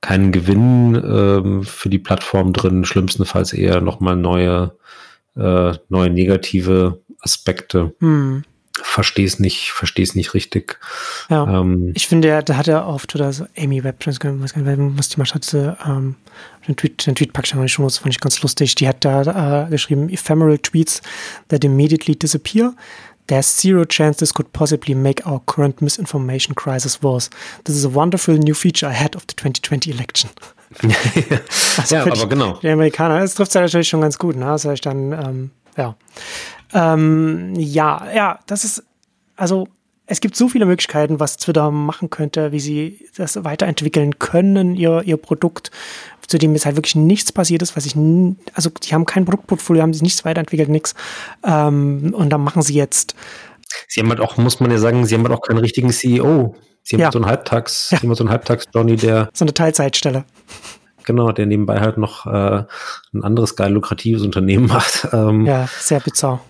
[0.00, 2.84] keinen Gewinn ähm, für die Plattform drin.
[2.84, 4.76] Schlimmstenfalls eher nochmal neue,
[5.36, 7.94] äh, neue negative Aspekte.
[8.00, 8.44] Hm.
[8.82, 10.78] Verstehe es nicht, verstehe es nicht richtig.
[11.30, 11.60] Ja.
[11.60, 14.18] Ähm, ich finde, da hat er auf Twitter so Amy Web, was
[15.08, 16.16] die mal hatte, ähm,
[16.68, 18.74] den Tweet, den Tweet packe ich noch nicht schon, das fand ich ganz lustig.
[18.74, 21.00] Die hat da äh, geschrieben, ephemeral tweets
[21.48, 22.74] that immediately disappear.
[23.26, 27.30] There's zero chance this could possibly make our current misinformation crisis worse.
[27.64, 30.30] This is a wonderful new feature ahead of the 2020 election.
[31.78, 32.58] also ja, aber genau.
[32.62, 34.46] Die Amerikaner, das trifft es ja natürlich schon ganz gut, ne?
[34.46, 35.96] Das heißt dann, ähm, ja.
[36.72, 38.82] Ähm, ja, ja, das ist,
[39.36, 39.68] also
[40.06, 45.02] es gibt so viele Möglichkeiten, was Twitter machen könnte, wie sie das weiterentwickeln können, ihr,
[45.04, 45.70] ihr Produkt,
[46.26, 47.96] zu dem jetzt halt wirklich nichts passiert ist, was ich,
[48.54, 50.94] also die haben kein Produktportfolio, haben sich nichts weiterentwickelt, nichts.
[51.44, 53.14] Ähm, und dann machen sie jetzt.
[53.88, 56.54] Sie haben halt auch, muss man ja sagen, sie haben halt auch keinen richtigen CEO.
[56.82, 57.12] Sie haben ja.
[57.12, 57.98] so einen Halbtags, ja.
[58.14, 59.28] so einen Halbtags-Johnny, der.
[59.32, 60.24] So eine Teilzeitstelle.
[61.04, 62.64] Genau, der nebenbei halt noch äh,
[63.14, 65.08] ein anderes geil lukratives Unternehmen macht.
[65.12, 66.40] Ähm, ja, sehr bizarr.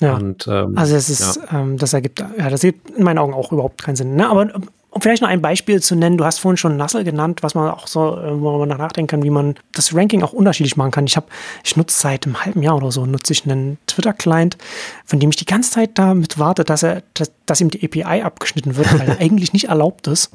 [0.00, 0.14] Ja.
[0.14, 1.60] Und, ähm, also es ist, ja.
[1.60, 4.14] ähm, das ergibt, ja, das ergibt in meinen Augen auch überhaupt keinen Sinn.
[4.14, 4.28] Ne?
[4.28, 4.48] Aber
[4.96, 7.70] um vielleicht noch ein Beispiel zu nennen, du hast vorhin schon Nassel genannt, was man
[7.70, 11.06] auch so, äh, wo man nachdenken kann, wie man das Ranking auch unterschiedlich machen kann.
[11.06, 11.26] Ich habe,
[11.62, 14.56] ich nutze seit einem halben Jahr oder so, nutze ich einen Twitter-Client,
[15.04, 18.22] von dem ich die ganze Zeit damit warte, dass er, dass, dass ihm die API
[18.22, 20.30] abgeschnitten wird, weil er eigentlich nicht erlaubt ist.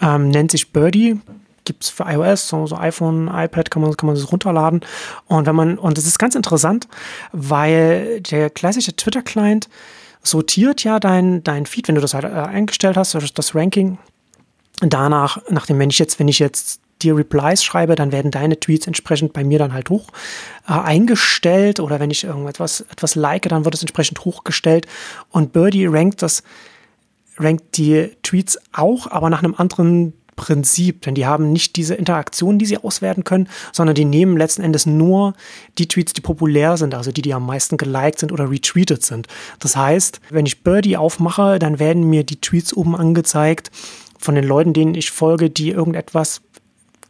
[0.00, 1.20] Ähm, nennt sich Birdie,
[1.64, 4.80] gibt es für iOS, so, so, iPhone, iPad kann man, kann man das runterladen.
[5.26, 6.88] Und wenn man, und das ist ganz interessant,
[7.30, 9.68] weil der klassische Twitter-Client
[10.22, 13.98] sortiert ja dein, dein Feed, wenn du das halt äh, eingestellt hast, das, das Ranking.
[14.80, 18.86] Danach, nachdem, wenn ich jetzt, wenn ich jetzt dir Replies schreibe, dann werden deine Tweets
[18.86, 20.08] entsprechend bei mir dann halt hoch
[20.68, 24.86] äh, eingestellt oder wenn ich irgendetwas etwas like, dann wird es entsprechend hochgestellt
[25.30, 26.42] und Birdie rankt das
[27.38, 32.58] rankt die Tweets auch, aber nach einem anderen Prinzip, denn die haben nicht diese Interaktion,
[32.58, 35.34] die sie auswerten können, sondern die nehmen letzten Endes nur
[35.78, 39.28] die Tweets, die populär sind, also die, die am meisten geliked sind oder retweetet sind.
[39.58, 43.70] Das heißt, wenn ich Birdie aufmache, dann werden mir die Tweets oben angezeigt
[44.18, 46.40] von den Leuten, denen ich folge, die irgendetwas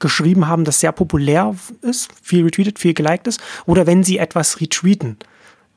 [0.00, 4.60] geschrieben haben, das sehr populär ist, viel retweetet, viel geliked ist, oder wenn sie etwas
[4.60, 5.16] retweeten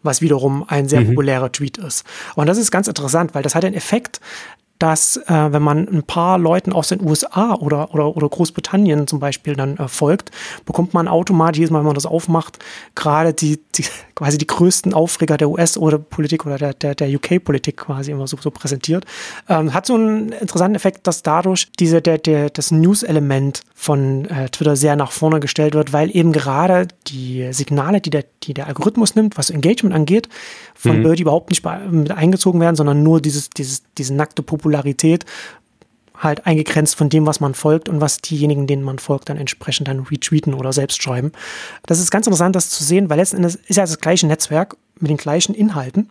[0.06, 1.08] was wiederum ein sehr mhm.
[1.08, 2.06] populärer Tweet ist.
[2.36, 4.22] Und das ist ganz interessant, weil das hat den Effekt,
[4.80, 9.20] dass äh, wenn man ein paar Leuten aus den USA oder, oder, oder Großbritannien zum
[9.20, 10.32] Beispiel dann äh, folgt,
[10.66, 12.60] bekommt man automatisch jedes Mal, wenn man das aufmacht,
[12.94, 13.86] gerade die, die
[14.16, 18.52] quasi die größten Aufreger der US- oder der, der, der UK-Politik quasi immer so, so
[18.52, 19.06] präsentiert.
[19.48, 24.50] Ähm, hat so einen interessanten Effekt, dass dadurch diese, der, der, das News-Element von äh,
[24.50, 28.68] Twitter sehr nach vorne gestellt wird, weil eben gerade die Signale, die der, die der
[28.68, 30.30] Algorithmus nimmt, was Engagement angeht,
[30.74, 31.04] von mhm.
[31.04, 35.25] Birdie überhaupt nicht mit eingezogen werden, sondern nur dieses, dieses, diese nackte Popularität
[36.17, 39.88] halt eingegrenzt von dem, was man folgt und was diejenigen, denen man folgt, dann entsprechend
[39.88, 41.34] dann retweeten oder selbst schreiben.
[41.86, 44.75] Das ist ganz interessant, das zu sehen, weil letzten Endes ist ja das gleiche Netzwerk
[44.99, 46.10] mit den gleichen Inhalten,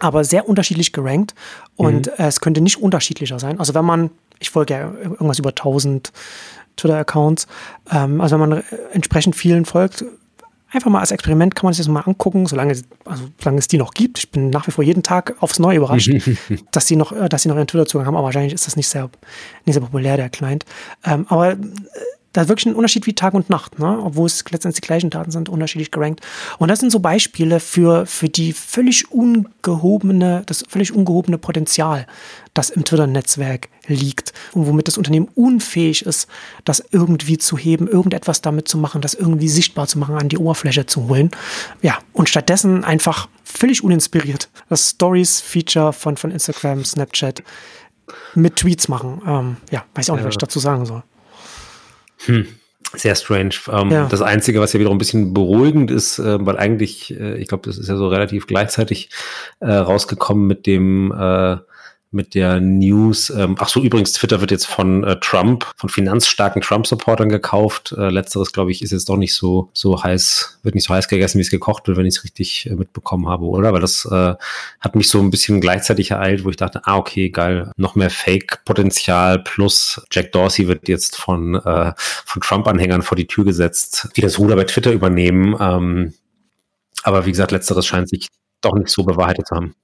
[0.00, 1.34] aber sehr unterschiedlich gerankt
[1.76, 2.12] und mhm.
[2.16, 3.60] es könnte nicht unterschiedlicher sein.
[3.60, 6.12] Also wenn man, ich folge ja irgendwas über 1000
[6.76, 7.46] Twitter-Accounts,
[7.92, 10.04] ähm, also wenn man entsprechend vielen folgt,
[10.70, 13.78] einfach mal als Experiment kann man sich das mal angucken, solange, also, solange es die
[13.78, 14.18] noch gibt.
[14.18, 16.10] Ich bin nach wie vor jeden Tag aufs Neue überrascht,
[16.72, 18.88] dass sie noch, äh, dass sie noch ihren Twitter-Zugang haben, aber wahrscheinlich ist das nicht
[18.88, 19.10] sehr,
[19.64, 20.64] nicht sehr populär, der Client.
[21.04, 21.56] Ähm, aber äh,
[22.32, 23.98] da ist wirklich ein Unterschied wie Tag und Nacht, ne?
[24.02, 26.20] obwohl es letztendlich die gleichen Daten sind, unterschiedlich gerankt.
[26.58, 32.06] Und das sind so Beispiele für, für die völlig ungehobene, das völlig ungehobene Potenzial,
[32.54, 36.28] das im Twitter-Netzwerk liegt und womit das Unternehmen unfähig ist,
[36.64, 40.38] das irgendwie zu heben, irgendetwas damit zu machen, das irgendwie sichtbar zu machen, an die
[40.38, 41.30] Oberfläche zu holen.
[41.82, 47.42] Ja, und stattdessen einfach völlig uninspiriert das Stories-Feature von, von Instagram, Snapchat
[48.34, 49.20] mit Tweets machen.
[49.26, 50.28] Ähm, ja, weiß ich auch nicht, ja.
[50.28, 51.02] was ich dazu sagen soll.
[52.26, 52.46] Hm.
[52.94, 53.54] Sehr strange.
[53.70, 54.08] Ähm, ja.
[54.08, 57.68] Das Einzige, was ja wiederum ein bisschen beruhigend ist, äh, weil eigentlich, äh, ich glaube,
[57.68, 59.10] das ist ja so relativ gleichzeitig
[59.60, 61.58] äh, rausgekommen mit dem äh,
[62.12, 63.30] mit der News.
[63.30, 67.94] Ähm, ach so, übrigens, Twitter wird jetzt von äh, Trump, von finanzstarken Trump-Supportern gekauft.
[67.96, 71.06] Äh, letzteres, glaube ich, ist jetzt doch nicht so, so heiß, wird nicht so heiß
[71.06, 73.72] gegessen, wie es gekocht wird, wenn ich es richtig äh, mitbekommen habe, oder?
[73.72, 74.34] Weil das äh,
[74.80, 78.10] hat mich so ein bisschen gleichzeitig ereilt, wo ich dachte, ah, okay, geil, noch mehr
[78.10, 84.20] Fake-Potenzial plus Jack Dorsey wird jetzt von, äh, von Trump-Anhängern vor die Tür gesetzt, die
[84.20, 85.54] das Ruder bei Twitter übernehmen.
[85.60, 86.14] Ähm,
[87.04, 88.28] aber wie gesagt, letzteres scheint sich
[88.60, 89.74] doch nicht so bewahrheitet zu haben.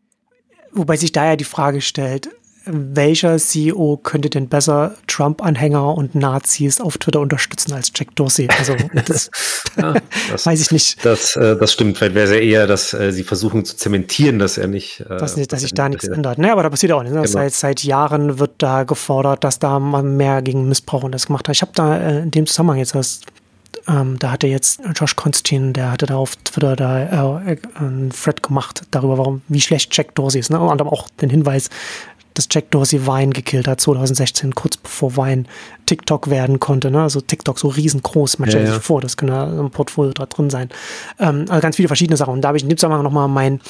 [0.77, 2.29] Wobei sich da ja die Frage stellt,
[2.67, 8.49] welcher CEO könnte denn besser Trump-Anhänger und Nazis auf Twitter unterstützen als Jack Dorsey?
[8.59, 8.75] Also
[9.07, 9.31] das,
[9.77, 9.95] ja,
[10.31, 11.05] das weiß ich nicht.
[11.05, 11.97] Das, äh, das stimmt.
[11.97, 15.01] Vielleicht wäre es ja eher, dass äh, sie versuchen zu zementieren, dass er nicht.
[15.01, 16.39] Äh, dass, dass sich da nichts ändert.
[16.39, 17.15] Naja, aber da passiert auch nichts.
[17.15, 17.23] Ne?
[17.23, 17.33] Genau.
[17.33, 21.49] Seit, seit Jahren wird da gefordert, dass da man mehr gegen Missbrauch und das gemacht
[21.49, 21.55] hat.
[21.55, 23.21] Ich habe da äh, in dem Zusammenhang jetzt das
[23.89, 28.43] ähm, da hatte jetzt Josh Constin, der hatte da auf Twitter da äh, einen Thread
[28.43, 30.51] gemacht darüber, warum, wie schlecht Jack Dorsey ist.
[30.51, 30.61] Ne?
[30.61, 31.71] Und auch den Hinweis,
[32.35, 35.49] dass Jack Dorsey Wein gekillt hat, 2016, kurz bevor Wein
[35.87, 36.91] TikTok werden konnte.
[36.91, 37.03] Ne?
[37.03, 40.51] Also TikTok so riesengroß, man stellt ja, sich vor, das könnte im Portfolio da drin
[40.51, 40.69] sein.
[41.19, 42.35] Ähm, also ganz viele verschiedene Sachen.
[42.35, 43.61] Und da habe ich in dem Zusammenhang nochmal meinen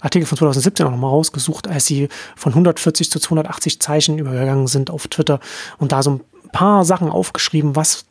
[0.00, 4.90] Artikel von 2017 auch nochmal rausgesucht, als sie von 140 zu 280 Zeichen übergegangen sind
[4.90, 5.40] auf Twitter
[5.78, 6.20] und da so ein
[6.52, 8.04] paar Sachen aufgeschrieben, was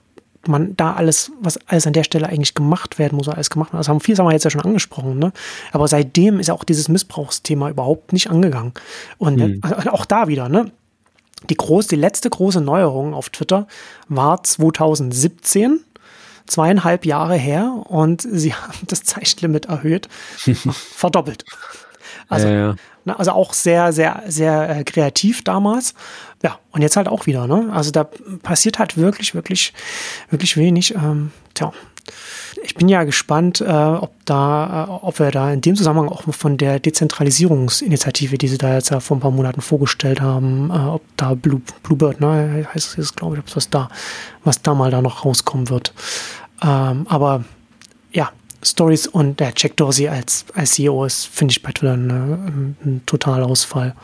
[0.45, 3.79] man da alles, was alles an der Stelle eigentlich gemacht werden muss, alles gemacht wird.
[3.79, 5.31] Das haben viele haben wir jetzt ja schon angesprochen, ne?
[5.71, 8.73] Aber seitdem ist ja auch dieses Missbrauchsthema überhaupt nicht angegangen.
[9.17, 9.61] Und mhm.
[9.89, 10.71] auch da wieder, ne?
[11.49, 13.67] Die, groß, die letzte große Neuerung auf Twitter
[14.07, 15.81] war 2017,
[16.47, 20.09] zweieinhalb Jahre her, und sie haben das Zeichenlimit erhöht,
[20.93, 21.45] verdoppelt.
[22.29, 22.75] Also, ja, ja.
[23.05, 25.93] Ne, also auch sehr, sehr, sehr äh, kreativ damals.
[26.43, 27.69] Ja, und jetzt halt auch wieder, ne?
[27.71, 28.03] Also da
[28.43, 29.73] passiert halt wirklich, wirklich,
[30.29, 30.93] wirklich wenig.
[30.93, 31.71] Ähm, tja.
[32.63, 36.23] Ich bin ja gespannt, äh, ob da, äh, ob wir da in dem Zusammenhang auch
[36.33, 40.73] von der Dezentralisierungsinitiative, die sie da jetzt ja vor ein paar Monaten vorgestellt haben, äh,
[40.73, 43.89] ob da Blue, Bluebird, ne, heißt es jetzt, glaube ich, ob was da,
[44.43, 45.93] was da mal da noch rauskommen wird.
[46.61, 47.45] Ähm, aber
[48.11, 48.31] ja,
[48.63, 53.01] Stories und der Jack Dorsey als, als CEO ist, finde ich bei Twitter ein, ein
[53.05, 53.95] Totalausfall.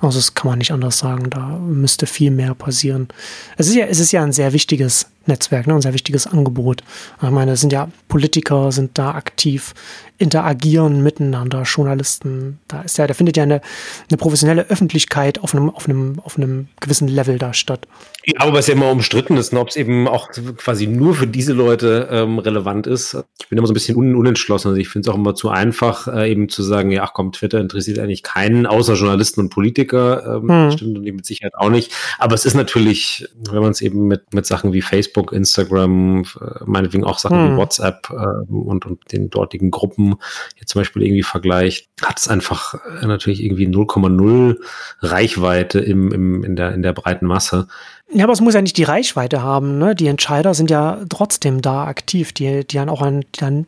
[0.00, 1.30] Also das kann man nicht anders sagen.
[1.30, 3.08] Da müsste viel mehr passieren.
[3.56, 6.82] Es ist ja, es ist ja ein sehr wichtiges Netzwerk, ne, ein sehr wichtiges Angebot.
[7.22, 9.74] Ich meine, es sind ja Politiker, sind da aktiv,
[10.22, 12.60] interagieren miteinander, Journalisten.
[12.68, 13.60] Da ist ja, da findet ja eine,
[14.08, 17.88] eine professionelle Öffentlichkeit auf einem, auf einem, auf einem gewissen Level da statt.
[18.24, 21.26] Ja, aber es ja immer umstritten ist, ne, ob es eben auch quasi nur für
[21.26, 23.16] diese Leute ähm, relevant ist.
[23.40, 24.68] Ich bin immer so ein bisschen un unentschlossen.
[24.68, 27.32] Also ich finde es auch immer zu einfach, äh, eben zu sagen, ja, ach komm,
[27.32, 30.36] Twitter interessiert eigentlich keinen, außer Journalisten und Politiker.
[30.36, 30.70] Ähm, hm.
[30.70, 31.92] Stimmt und mit Sicherheit auch nicht.
[32.18, 36.64] Aber es ist natürlich, wenn man es eben mit, mit Sachen wie Facebook, Instagram, äh,
[36.64, 37.52] meinetwegen auch Sachen hm.
[37.52, 40.11] wie WhatsApp äh, und, und den dortigen Gruppen
[40.58, 44.56] jetzt zum Beispiel irgendwie vergleicht, hat es einfach äh, natürlich irgendwie 0,0
[45.00, 47.68] Reichweite im, im, in, der, in der breiten Masse.
[48.12, 49.78] Ja, aber es muss ja nicht die Reichweite haben.
[49.78, 49.94] Ne?
[49.94, 53.66] Die Entscheider sind ja trotzdem da aktiv, die, die dann auch an, dann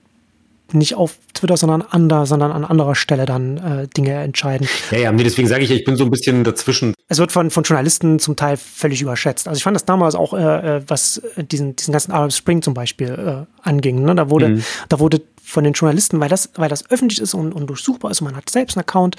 [0.74, 4.68] nicht auf Twitter, sondern an, der, sondern an anderer Stelle dann äh, Dinge entscheiden.
[4.90, 6.94] Ja, ja, nee, deswegen sage ich, ich bin so ein bisschen dazwischen.
[7.08, 9.48] Es wird von, von Journalisten zum Teil völlig überschätzt.
[9.48, 12.74] Also ich fand das damals auch, äh, äh was diesen, diesen ganzen Arab Spring zum
[12.74, 14.02] Beispiel äh, anging.
[14.02, 14.14] Ne?
[14.14, 14.64] Da wurde, mhm.
[14.88, 18.20] da wurde von den Journalisten, weil das, weil das öffentlich ist und, und durchsuchbar ist
[18.20, 19.16] und man hat selbst einen Account,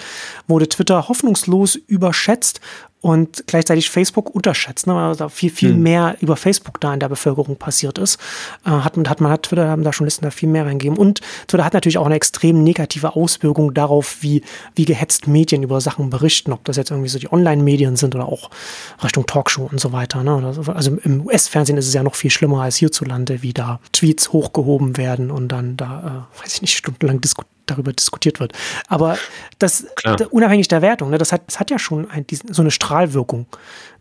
[0.48, 2.62] wurde Twitter hoffnungslos überschätzt
[3.06, 5.84] und gleichzeitig Facebook unterschätzt, ne, weil da viel, viel hm.
[5.84, 8.20] mehr über Facebook da in der Bevölkerung passiert ist.
[8.66, 10.98] Äh, hat, man, hat man hat Twitter, haben da Journalisten da viel mehr reingegeben.
[10.98, 14.42] Und Twitter hat natürlich auch eine extrem negative Auswirkung darauf, wie,
[14.74, 18.28] wie gehetzt Medien über Sachen berichten, ob das jetzt irgendwie so die Online-Medien sind oder
[18.28, 18.50] auch
[19.04, 20.24] Richtung Talkshow und so weiter.
[20.24, 20.56] Ne?
[20.74, 24.98] Also im US-Fernsehen ist es ja noch viel schlimmer als hierzulande, wie da Tweets hochgehoben
[24.98, 28.54] werden und dann da, äh, weiß ich nicht, stundenlang diskutiert darüber diskutiert wird.
[28.88, 29.18] Aber
[29.60, 32.72] das, das unabhängig der Wertung, ne, das, hat, das hat ja schon ein, so eine
[32.72, 33.46] Strahlwirkung,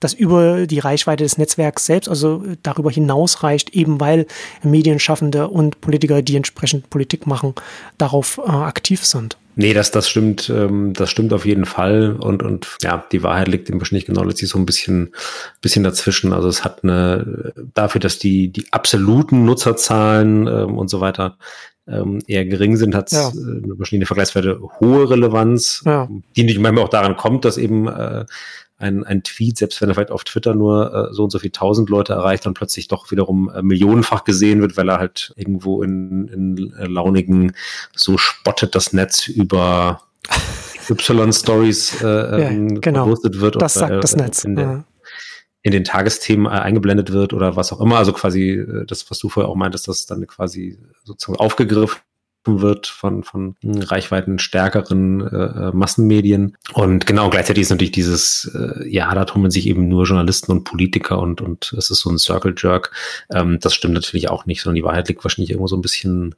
[0.00, 4.26] das über die Reichweite des Netzwerks selbst, also darüber hinaus reicht, eben weil
[4.62, 7.54] Medienschaffende und Politiker, die entsprechend Politik machen,
[7.98, 9.36] darauf äh, aktiv sind.
[9.56, 12.16] Nee, das, das stimmt, ähm, das stimmt auf jeden Fall.
[12.18, 15.14] Und, und ja, die Wahrheit liegt im wahrscheinlich genau letztlich so ein bisschen,
[15.60, 16.32] bisschen dazwischen.
[16.32, 21.36] Also es hat eine, dafür, dass die, die absoluten Nutzerzahlen ähm, und so weiter
[21.86, 23.28] ähm, eher gering sind, hat es ja.
[23.28, 26.08] äh, wahrscheinlich vergleichsweise hohe Relevanz, ja.
[26.36, 28.24] die nicht manchmal auch daran kommt, dass eben äh,
[28.76, 31.50] ein, ein Tweet, selbst wenn er vielleicht auf Twitter nur äh, so und so viel
[31.50, 35.82] tausend Leute erreicht, dann plötzlich doch wiederum äh, millionenfach gesehen wird, weil er halt irgendwo
[35.82, 37.54] in, in äh, launigen,
[37.94, 40.02] so spottet das Netz über
[40.90, 43.04] Y-Stories äh, ja, ähm, genau.
[43.04, 43.60] gepostet wird.
[43.60, 44.44] Das sagt das Netz.
[44.44, 44.84] In der,
[45.62, 47.96] in den Tagesthemen äh, eingeblendet wird oder was auch immer.
[47.96, 52.00] Also quasi äh, das, was du vorher auch meintest, dass dann quasi sozusagen aufgegriffen
[52.46, 56.56] wird von, von Reichweiten stärkeren äh, Massenmedien.
[56.72, 60.64] Und genau, gleichzeitig ist natürlich dieses, äh, ja, da tummeln sich eben nur Journalisten und
[60.64, 62.92] Politiker und, und es ist so ein Circle Jerk.
[63.32, 66.34] Ähm, das stimmt natürlich auch nicht, sondern die Wahrheit liegt wahrscheinlich irgendwo so ein bisschen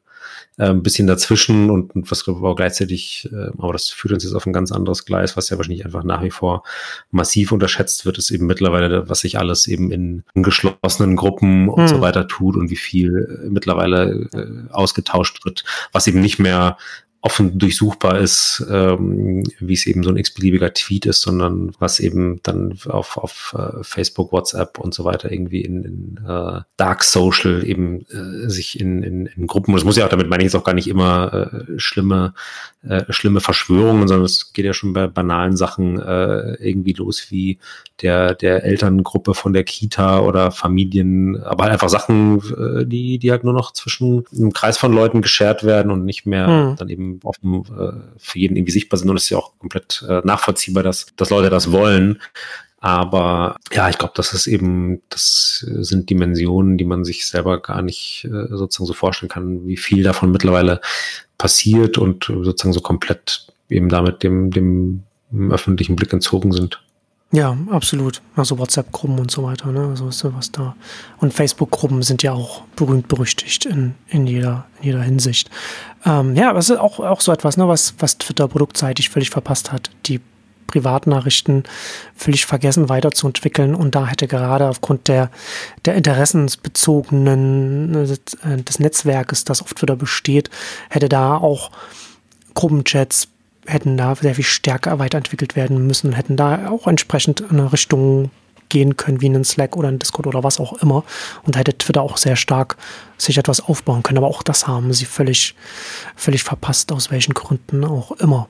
[0.59, 4.35] äh, ein bisschen dazwischen und, und was aber gleichzeitig, äh, aber das führt uns jetzt
[4.35, 6.62] auf ein ganz anderes Gleis, was ja wahrscheinlich einfach nach wie vor
[7.11, 11.89] massiv unterschätzt wird, ist eben mittlerweile, was sich alles eben in, geschlossenen Gruppen und hm.
[11.89, 16.77] so weiter tut und wie viel äh, mittlerweile äh, ausgetauscht wird, was eben nicht mehr
[17.27, 22.41] offen durchsuchbar ist, ähm, wie es eben so ein x-beliebiger Tweet ist, sondern was eben
[22.45, 27.66] dann auf, auf uh, Facebook, WhatsApp und so weiter irgendwie in, in uh, Dark Social
[27.66, 30.55] eben uh, sich in, in, in Gruppen, das muss ja auch, damit meine ich jetzt
[30.55, 32.35] auch gar nicht immer schlimme,
[33.09, 37.59] schlimme Verschwörungen, sondern es geht ja schon bei banalen Sachen irgendwie los, wie
[38.03, 42.43] der, der Elterngruppe von der Kita oder Familien, aber halt einfach Sachen,
[42.87, 46.47] die, die halt nur noch zwischen einem Kreis von Leuten geshared werden und nicht mehr
[46.47, 46.77] hm.
[46.77, 50.05] dann eben offen äh, für jeden irgendwie sichtbar sind und es ist ja auch komplett
[50.09, 52.21] äh, nachvollziehbar, dass, dass Leute das wollen.
[52.79, 57.83] Aber ja, ich glaube, das ist eben, das sind Dimensionen, die man sich selber gar
[57.83, 60.81] nicht äh, sozusagen so vorstellen kann, wie viel davon mittlerweile
[61.39, 65.03] passiert und sozusagen so komplett eben damit dem, dem
[65.51, 66.81] öffentlichen Blick entzogen sind.
[67.33, 68.22] Ja, absolut.
[68.37, 69.89] Also WhatsApp-Gruppen und so weiter, ne?
[69.89, 70.77] Also ist was da.
[71.18, 75.51] Und Facebook-Gruppen sind ja auch berühmt berüchtigt in, in, jeder, in jeder Hinsicht.
[76.05, 79.72] Ähm, ja, das ist auch, auch so etwas, ne, was, was Twitter produktseitig völlig verpasst
[79.72, 79.91] hat.
[80.07, 80.20] Die
[80.68, 81.64] Privatnachrichten
[82.14, 83.74] völlig vergessen weiterzuentwickeln.
[83.74, 85.31] Und da hätte gerade aufgrund der,
[85.85, 90.49] der interessensbezogenen äh, des Netzwerkes, das auf Twitter besteht,
[90.91, 91.72] hätte da auch
[92.55, 93.29] Gruppenchats
[93.67, 98.31] hätten da sehr viel stärker weiterentwickelt werden müssen, hätten da auch entsprechend in eine Richtung
[98.69, 101.05] gehen können, wie einen Slack oder ein Discord oder was auch immer.
[101.45, 102.77] Und da hätte Twitter auch sehr stark
[103.19, 104.19] sich etwas aufbauen können.
[104.19, 105.55] Aber auch das haben sie völlig,
[106.14, 108.49] völlig verpasst, aus welchen Gründen auch immer.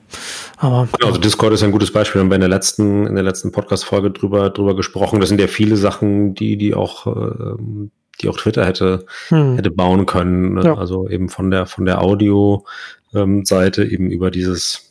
[0.57, 2.19] Aber, genau, also Discord ist ein gutes Beispiel.
[2.19, 5.19] Wir haben bei der letzten, in der letzten Podcast-Folge drüber, drüber gesprochen.
[5.19, 7.91] Das sind ja viele Sachen, die, die auch, ähm,
[8.21, 9.55] die auch Twitter hätte, hm.
[9.55, 10.55] hätte bauen können.
[10.55, 10.65] Ne?
[10.65, 10.75] Ja.
[10.75, 14.86] Also eben von der, von der Audio-Seite ähm, eben über dieses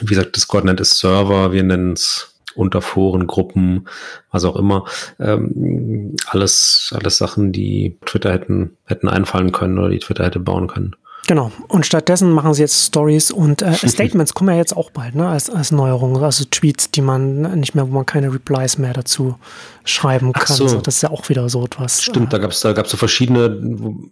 [0.00, 3.88] wie gesagt, Discord nennt es Server, wir nennen es Unterforen, Gruppen,
[4.32, 4.84] was auch immer.
[5.20, 10.66] Ähm, alles, alles Sachen, die Twitter hätten, hätten einfallen können oder die Twitter hätte bauen
[10.66, 10.96] können.
[11.28, 11.52] Genau.
[11.68, 15.28] Und stattdessen machen sie jetzt Stories und äh, Statements kommen ja jetzt auch bald, ne,
[15.28, 16.16] als, als Neuerung.
[16.22, 19.38] Also Tweets, die man nicht mehr, wo man keine Replies mehr dazu
[19.84, 20.56] schreiben kann.
[20.56, 20.66] So.
[20.66, 22.02] So, das ist ja auch wieder so etwas.
[22.02, 24.10] Stimmt, äh, da gab es da gab's so verschiedene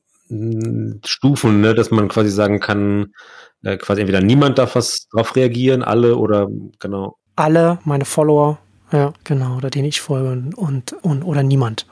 [1.04, 3.14] Stufen, ne, dass man quasi sagen kann,
[3.62, 6.48] äh, quasi entweder niemand darf was drauf reagieren, alle oder
[6.78, 7.16] genau.
[7.36, 8.58] Alle, meine Follower,
[8.92, 11.86] ja, genau, oder denen ich folge und, und oder niemand.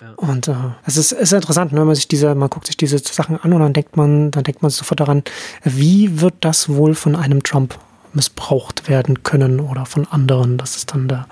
[0.00, 0.12] Ja.
[0.16, 0.54] Und äh,
[0.86, 3.52] es ist, ist interessant, ne, wenn man sich diese, man guckt sich diese Sachen an
[3.52, 5.22] und dann denkt man, dann denkt man sofort daran,
[5.64, 7.76] wie wird das wohl von einem Trump
[8.12, 10.56] missbraucht werden können oder von anderen.
[10.56, 11.26] Das ist dann da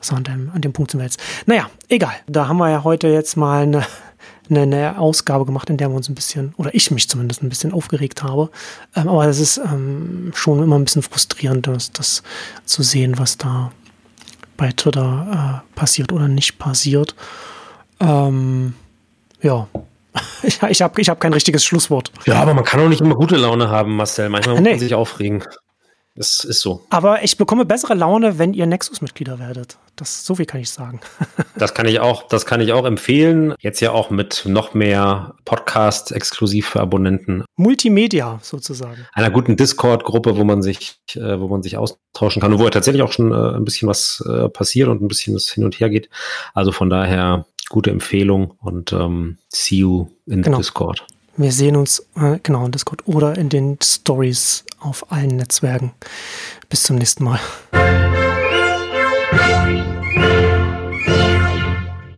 [0.00, 1.20] so an dem, an dem Punkt sind wir jetzt.
[1.46, 2.14] Naja, egal.
[2.26, 3.84] Da haben wir ja heute jetzt mal eine
[4.50, 7.48] eine, eine Ausgabe gemacht, in der wir uns ein bisschen, oder ich mich zumindest ein
[7.48, 8.50] bisschen aufgeregt habe.
[8.96, 12.22] Ähm, aber es ist ähm, schon immer ein bisschen frustrierend, das, das
[12.64, 13.72] zu sehen, was da
[14.56, 17.14] bei Twitter äh, passiert oder nicht passiert.
[18.00, 18.74] Ähm,
[19.40, 19.68] ja.
[20.42, 22.12] ich ich habe ich hab kein richtiges Schlusswort.
[22.26, 24.28] Ja, aber man kann auch nicht immer gute Laune haben, Marcel.
[24.28, 24.70] Manchmal muss nee.
[24.70, 25.44] man sich aufregen.
[26.20, 26.84] Das ist so.
[26.90, 29.78] Aber ich bekomme bessere Laune, wenn ihr Nexus-Mitglieder werdet.
[29.96, 31.00] Das, so viel kann ich sagen.
[31.56, 33.54] das kann ich auch, das kann ich auch empfehlen.
[33.58, 37.46] Jetzt ja auch mit noch mehr Podcasts exklusiv für Abonnenten.
[37.56, 39.06] Multimedia sozusagen.
[39.14, 42.70] Einer guten Discord-Gruppe, wo man sich, äh, wo man sich austauschen kann und wo ja
[42.70, 45.80] tatsächlich auch schon äh, ein bisschen was äh, passiert und ein bisschen was hin und
[45.80, 46.10] her geht.
[46.52, 50.58] Also von daher gute Empfehlung und ähm, see you in genau.
[50.58, 51.06] Discord.
[51.36, 55.92] Wir sehen uns äh, genau in Discord oder in den Stories auf allen Netzwerken.
[56.68, 57.40] Bis zum nächsten Mal.